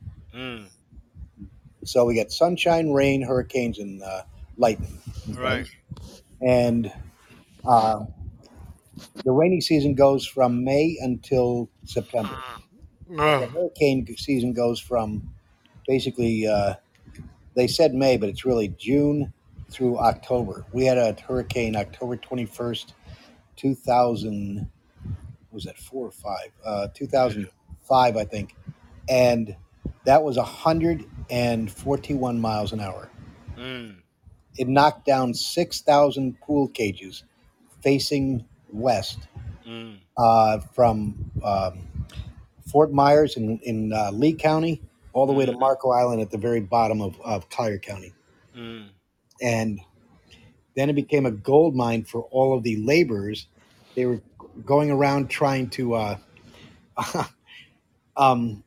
[1.86, 4.24] So we got sunshine, rain, hurricanes, and uh,
[4.58, 5.00] lightning.
[5.36, 5.68] Right.
[6.42, 6.92] And
[7.66, 8.06] uh,
[9.24, 12.44] the rainy season goes from May until September.
[13.40, 15.34] The Mm, hurricane season goes from
[15.88, 16.76] basically, uh,
[17.56, 19.34] they said May, but it's really June
[19.70, 20.66] through October.
[20.74, 22.94] We had a hurricane October 21st,
[23.58, 24.70] 2000.
[25.52, 26.52] Was that four or five?
[26.66, 28.56] Uh, 2005, I think.
[29.10, 29.56] And
[30.06, 33.10] that was 141 miles an hour.
[33.58, 33.96] mm,
[34.58, 37.24] It knocked down 6,000 pool cages
[37.82, 39.28] facing west
[39.66, 41.80] mm, uh, from um,
[42.72, 44.82] Fort Myers in, in uh, Lee County
[45.14, 48.14] all the way to mm, Marco Island at the very bottom of, of Collier County.
[48.56, 48.90] mm,
[49.42, 49.80] And
[50.76, 53.48] then it became a gold mine for all of the laborers.
[53.96, 54.22] They were
[54.66, 56.18] going around trying to uh,
[58.18, 58.64] um,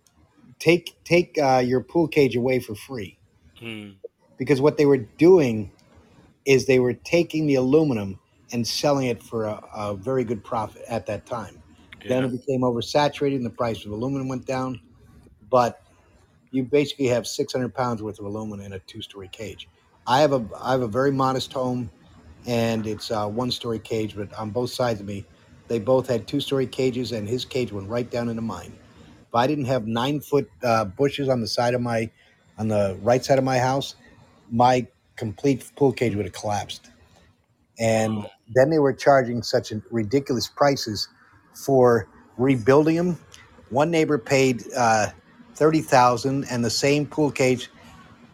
[0.59, 3.19] take take uh, your pool cage away for free
[3.63, 3.97] mm,
[4.39, 5.71] because what they were doing
[6.45, 8.19] is they were taking the aluminum
[8.53, 11.63] and selling it for a, a very good profit at that time.
[12.09, 14.81] Then it became oversaturated, and the price of aluminum went down.
[15.51, 15.83] But
[16.51, 19.69] you basically have 600 pounds worth of aluminum in a two-story cage.
[20.07, 21.91] I have a I have a very modest home,
[22.47, 24.17] and it's a one-story cage.
[24.17, 25.27] But on both sides of me,
[25.69, 28.75] they both had two-story cages, and his cage went right down into mine.
[29.29, 32.11] If I didn't have nine-foot uh, bushes on the side of my,
[32.59, 33.95] on the right side of my house,
[34.51, 36.91] my complete pool cage would have collapsed.
[37.79, 41.09] And then they were charging such ridiculous prices
[41.55, 43.19] for rebuilding them.
[43.71, 45.09] One neighbor paid uh,
[45.55, 47.71] thirty thousand, and the same pool cage,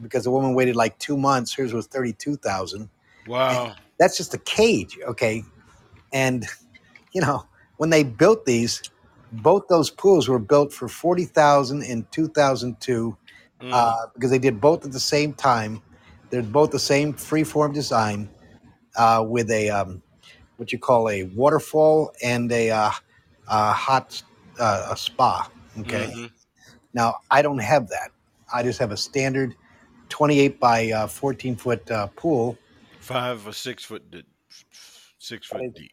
[0.01, 1.53] because the woman waited like two months.
[1.55, 2.89] Hers was thirty-two thousand.
[3.27, 3.75] Wow.
[3.99, 5.43] That's just a cage, okay?
[6.13, 6.47] And
[7.13, 7.45] you know,
[7.77, 8.83] when they built these,
[9.43, 13.17] both those pools were built for forty thousand in two thousand two,
[13.61, 13.71] Mm.
[13.73, 15.81] uh, because they did both at the same time.
[16.31, 18.29] They're both the same freeform design
[18.97, 20.03] uh, with a um,
[20.57, 22.91] what you call a waterfall and a, uh,
[23.49, 24.23] a hot
[24.59, 25.49] uh, a spa.
[25.79, 26.11] Okay.
[26.15, 26.31] Mhm.
[26.93, 28.11] Now I don't have that.
[28.53, 29.55] I just have a standard
[30.09, 32.59] 28 by uh, 14 foot uh, pool.
[33.01, 34.03] Five or six foot.
[35.19, 35.93] Six foot deep.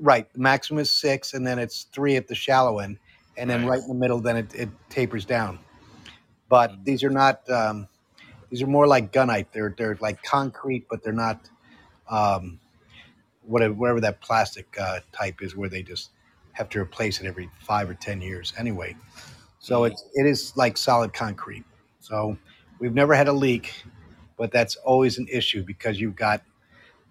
[0.00, 0.32] Right.
[0.32, 2.98] The maximum is six, and then it's three at the shallow end,
[3.38, 3.70] and then Right.
[3.70, 5.60] right in the middle, then it, it tapers down.
[6.48, 6.84] But Mhm.
[6.84, 7.48] these are not.
[7.50, 7.88] Um,
[8.50, 9.48] these are more like gunite.
[9.52, 11.50] They're they're like concrete, but they're not.
[12.08, 12.60] Um,
[13.42, 16.10] whatever whatever that plastic uh, type is, where they just
[16.52, 18.52] have to replace it every five or ten years.
[18.58, 18.96] Anyway,
[19.60, 19.86] so Mhm.
[19.86, 21.64] it's it is like solid concrete.
[22.00, 22.38] So
[22.80, 23.84] we've never had a leak,
[24.38, 26.42] but that's always an issue because you've got.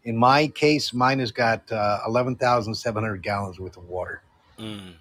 [0.10, 4.24] In my case, mine has got uh, eleven thousand seven hundred gallons worth of water,
[4.57, 4.95] Mm.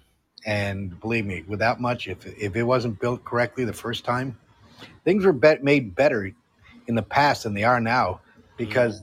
[0.45, 4.37] and believe me, with that much, if if it wasn't built correctly the first time,
[5.05, 6.31] things were bet made better
[6.85, 8.21] in the past than they are now
[8.55, 9.01] because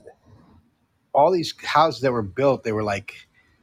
[1.13, 3.13] all these houses that were built, they were like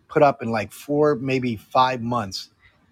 [0.08, 2.50] put up in like four, maybe five months,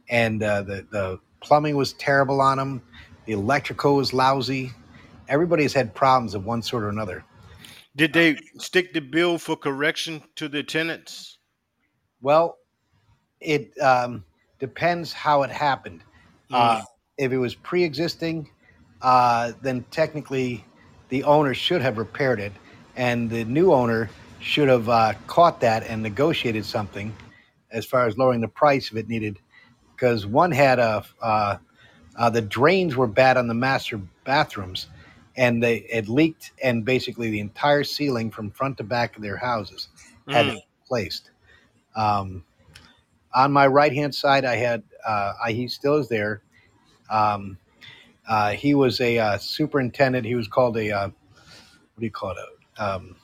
[0.09, 2.80] and uh, the the plumbing was terrible on them,
[3.26, 4.72] the electrical was lousy.
[5.28, 7.22] Everybody's had problems of one sort or another.
[7.95, 11.38] Did they stick the bill for correction to the tenants?
[12.20, 12.57] Well,
[13.40, 14.24] it um,
[14.59, 16.03] depends how it happened.
[16.53, 16.86] Uh, Mm.
[17.18, 18.49] if it was pre-existing,
[19.03, 20.64] uh, then technically
[21.09, 22.53] the owner should have repaired it,
[22.97, 24.09] and the new owner
[24.40, 27.14] should have uh, caught that and negotiated something
[27.70, 29.38] as far as lowering the price if it needed.
[29.95, 31.59] Because one had a uh,
[32.16, 34.88] uh, the drains were bad on the master bathrooms,
[35.37, 39.37] and they it leaked, and basically the entire ceiling from front to back of their
[39.37, 39.89] houses
[40.28, 40.55] had to
[40.87, 41.30] placed.
[41.97, 42.45] Um,
[43.35, 46.43] on my right hand side, I had uh, I, he still is there.
[47.11, 47.59] Um,
[48.28, 50.26] uh, he was a uh, superintendent.
[50.26, 52.39] He was called a uh, what do you call it?
[52.78, 53.16] A, um,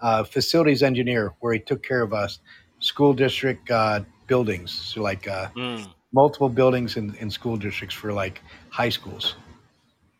[0.00, 2.40] uh, facilities engineer, where he took care of us
[2.80, 5.92] school district uh, buildings, so like uh, Mm.
[6.12, 9.36] multiple buildings in, in school districts for like high schools.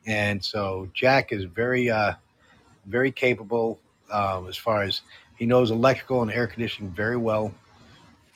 [0.07, 2.15] And so Jack is very uh,
[2.87, 3.81] very capable
[4.11, 5.03] um, as far as
[5.37, 7.53] he knows electrical and air conditioning very well,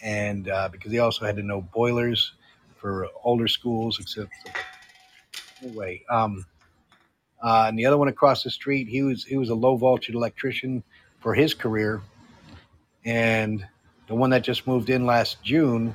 [0.02, 2.32] and uh, because he also had to know boilers
[2.76, 4.32] for older schools, except
[5.62, 6.02] anyway.
[6.10, 6.44] Um,
[7.42, 10.14] uh, and the other one across the street, he was he was a low voltage
[10.14, 10.82] electrician
[11.20, 12.02] for his career,
[13.04, 13.64] and
[14.08, 15.94] the one that just moved in last June,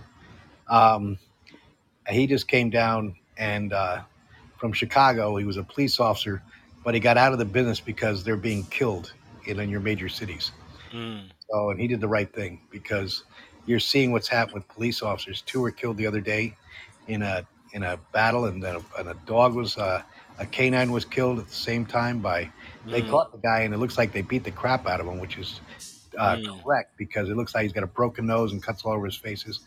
[0.70, 1.18] um,
[2.10, 4.02] he just came down and uh,
[4.58, 5.36] from Chicago.
[5.38, 6.44] He was a police officer,
[6.84, 9.14] but he got out of the business because they're being killed
[9.46, 10.52] in, in your major cities.
[10.94, 11.30] Mm.
[11.54, 13.24] Oh, and he did the right thing because
[13.66, 15.42] you're seeing what's happened with police officers.
[15.42, 16.56] Two were killed the other day
[17.08, 20.02] in a in a battle, and then a, and a dog was uh,
[20.40, 22.52] a canine was killed at the same time by.
[22.92, 23.10] They Mm.
[23.10, 25.38] caught the guy, and it looks like they beat the crap out of him, which
[25.38, 25.62] is
[26.18, 26.64] uh, Mm.
[26.64, 29.18] correct because it looks like he's got a broken nose and cuts all over his
[29.18, 29.62] faces.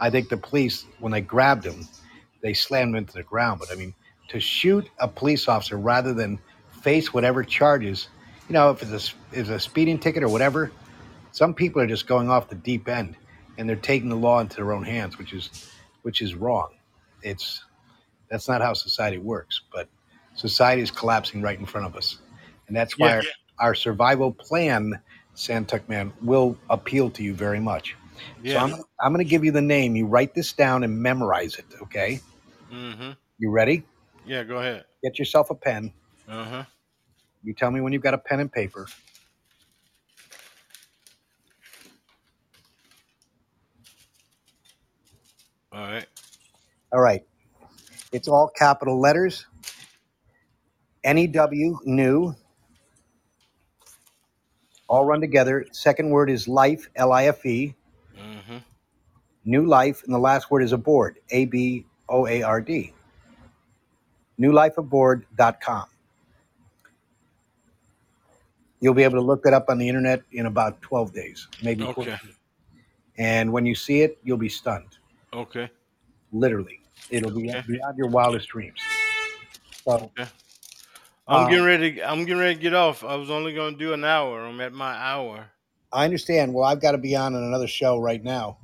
[0.00, 1.88] I think the police, when they grabbed him,
[2.42, 3.60] they slammed him into the ground.
[3.60, 3.94] But I mean,
[4.28, 6.38] to shoot a police officer rather than
[6.82, 8.08] face whatever charges,
[8.48, 10.72] you know, if it's a, it's a speeding ticket or whatever,
[11.32, 13.16] some people are just going off the deep end
[13.58, 15.50] and they're taking the law into their own hands, which is
[16.02, 16.74] which is wrong.
[17.22, 17.64] It's
[18.30, 19.62] that's not how society works.
[19.72, 19.88] But
[20.34, 22.18] society is collapsing right in front of us,
[22.68, 23.16] and that's why Yeah.
[23.16, 23.22] our,
[23.58, 25.00] our survival plan,
[25.36, 27.96] Santuck Man, will appeal to you very much.
[28.42, 28.54] Yeah.
[28.54, 29.96] So I'm I'm going to give you the name.
[29.96, 31.66] You write this down and memorize it.
[31.82, 32.20] Okay?
[32.70, 33.84] hmm You ready?
[34.26, 34.44] Yeah.
[34.44, 34.84] Go ahead.
[35.02, 35.92] Get yourself a pen.
[36.28, 36.64] Uh huh.
[37.42, 38.86] You tell me when you've got a pen and paper.
[45.72, 46.06] All right.
[46.92, 47.22] All right.
[48.12, 49.46] It's all capital letters.
[51.04, 52.34] N-E-W, new.
[54.88, 55.66] All run together.
[55.72, 57.74] Second word is life, L-I-F-E.
[58.16, 58.58] hmm
[59.44, 61.18] New Life, and the last word is aboard.
[61.30, 62.94] A B O A R D.
[64.40, 65.86] NewLifeAboard.com.
[68.80, 71.84] You'll be able to look it up on the internet in about 12 days, maybe.
[71.84, 72.12] 14.
[72.14, 72.18] Okay.
[73.16, 74.98] And when you see it, you'll be stunned.
[75.32, 75.70] Okay.
[76.32, 76.80] Literally,
[77.10, 77.62] it'll be Okay.
[77.66, 78.80] beyond your wildest dreams.
[79.86, 80.28] So, I'm
[81.28, 82.02] Uh, getting ready.
[82.02, 83.04] I'm getting ready to get off.
[83.04, 84.44] I was only going to do an hour.
[84.44, 85.46] I'm at my hour.
[85.92, 86.52] I understand.
[86.52, 88.58] Well, I've got to be on another show right now.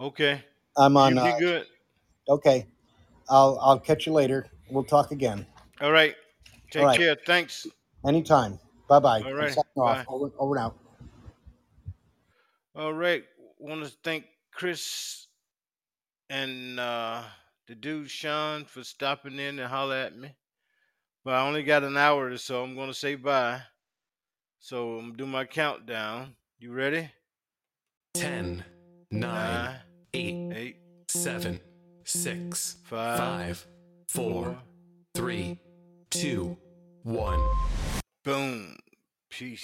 [0.00, 0.44] Okay.
[0.76, 1.14] I'm on.
[1.14, 1.66] you be Uh, good.
[2.28, 2.66] okay,
[3.28, 4.46] I'll I'll catch you later.
[4.70, 5.46] We'll talk again
[5.80, 6.14] All right.
[6.70, 6.98] Take All right.
[6.98, 7.16] care.
[7.26, 7.66] Thanks.
[8.06, 8.58] anytime.
[8.88, 9.22] Bye bye.
[9.22, 9.56] All right.
[9.56, 9.66] Off.
[9.74, 10.04] Bye.
[10.08, 10.76] Over, over and out.
[12.74, 13.24] All right.
[13.58, 15.26] Want to thank Chris
[16.30, 17.22] and uh,
[17.66, 20.34] the dude Sean for stopping in and holler at me.
[21.24, 22.62] But I only got an hour or so.
[22.62, 23.60] I'm going to say bye.
[24.60, 26.34] So I'm going to do my countdown.
[26.58, 27.10] You ready?
[28.14, 28.64] 10,
[29.10, 29.76] 9, Nine,
[30.12, 30.76] 8, eight,
[31.08, 31.60] 7,
[32.04, 33.77] 6, five, 5, 4,
[34.08, 34.56] four.
[35.14, 35.58] 3,
[36.10, 36.56] 2,
[37.02, 37.40] 1.
[38.24, 38.76] Boom.
[39.30, 39.56] Peace.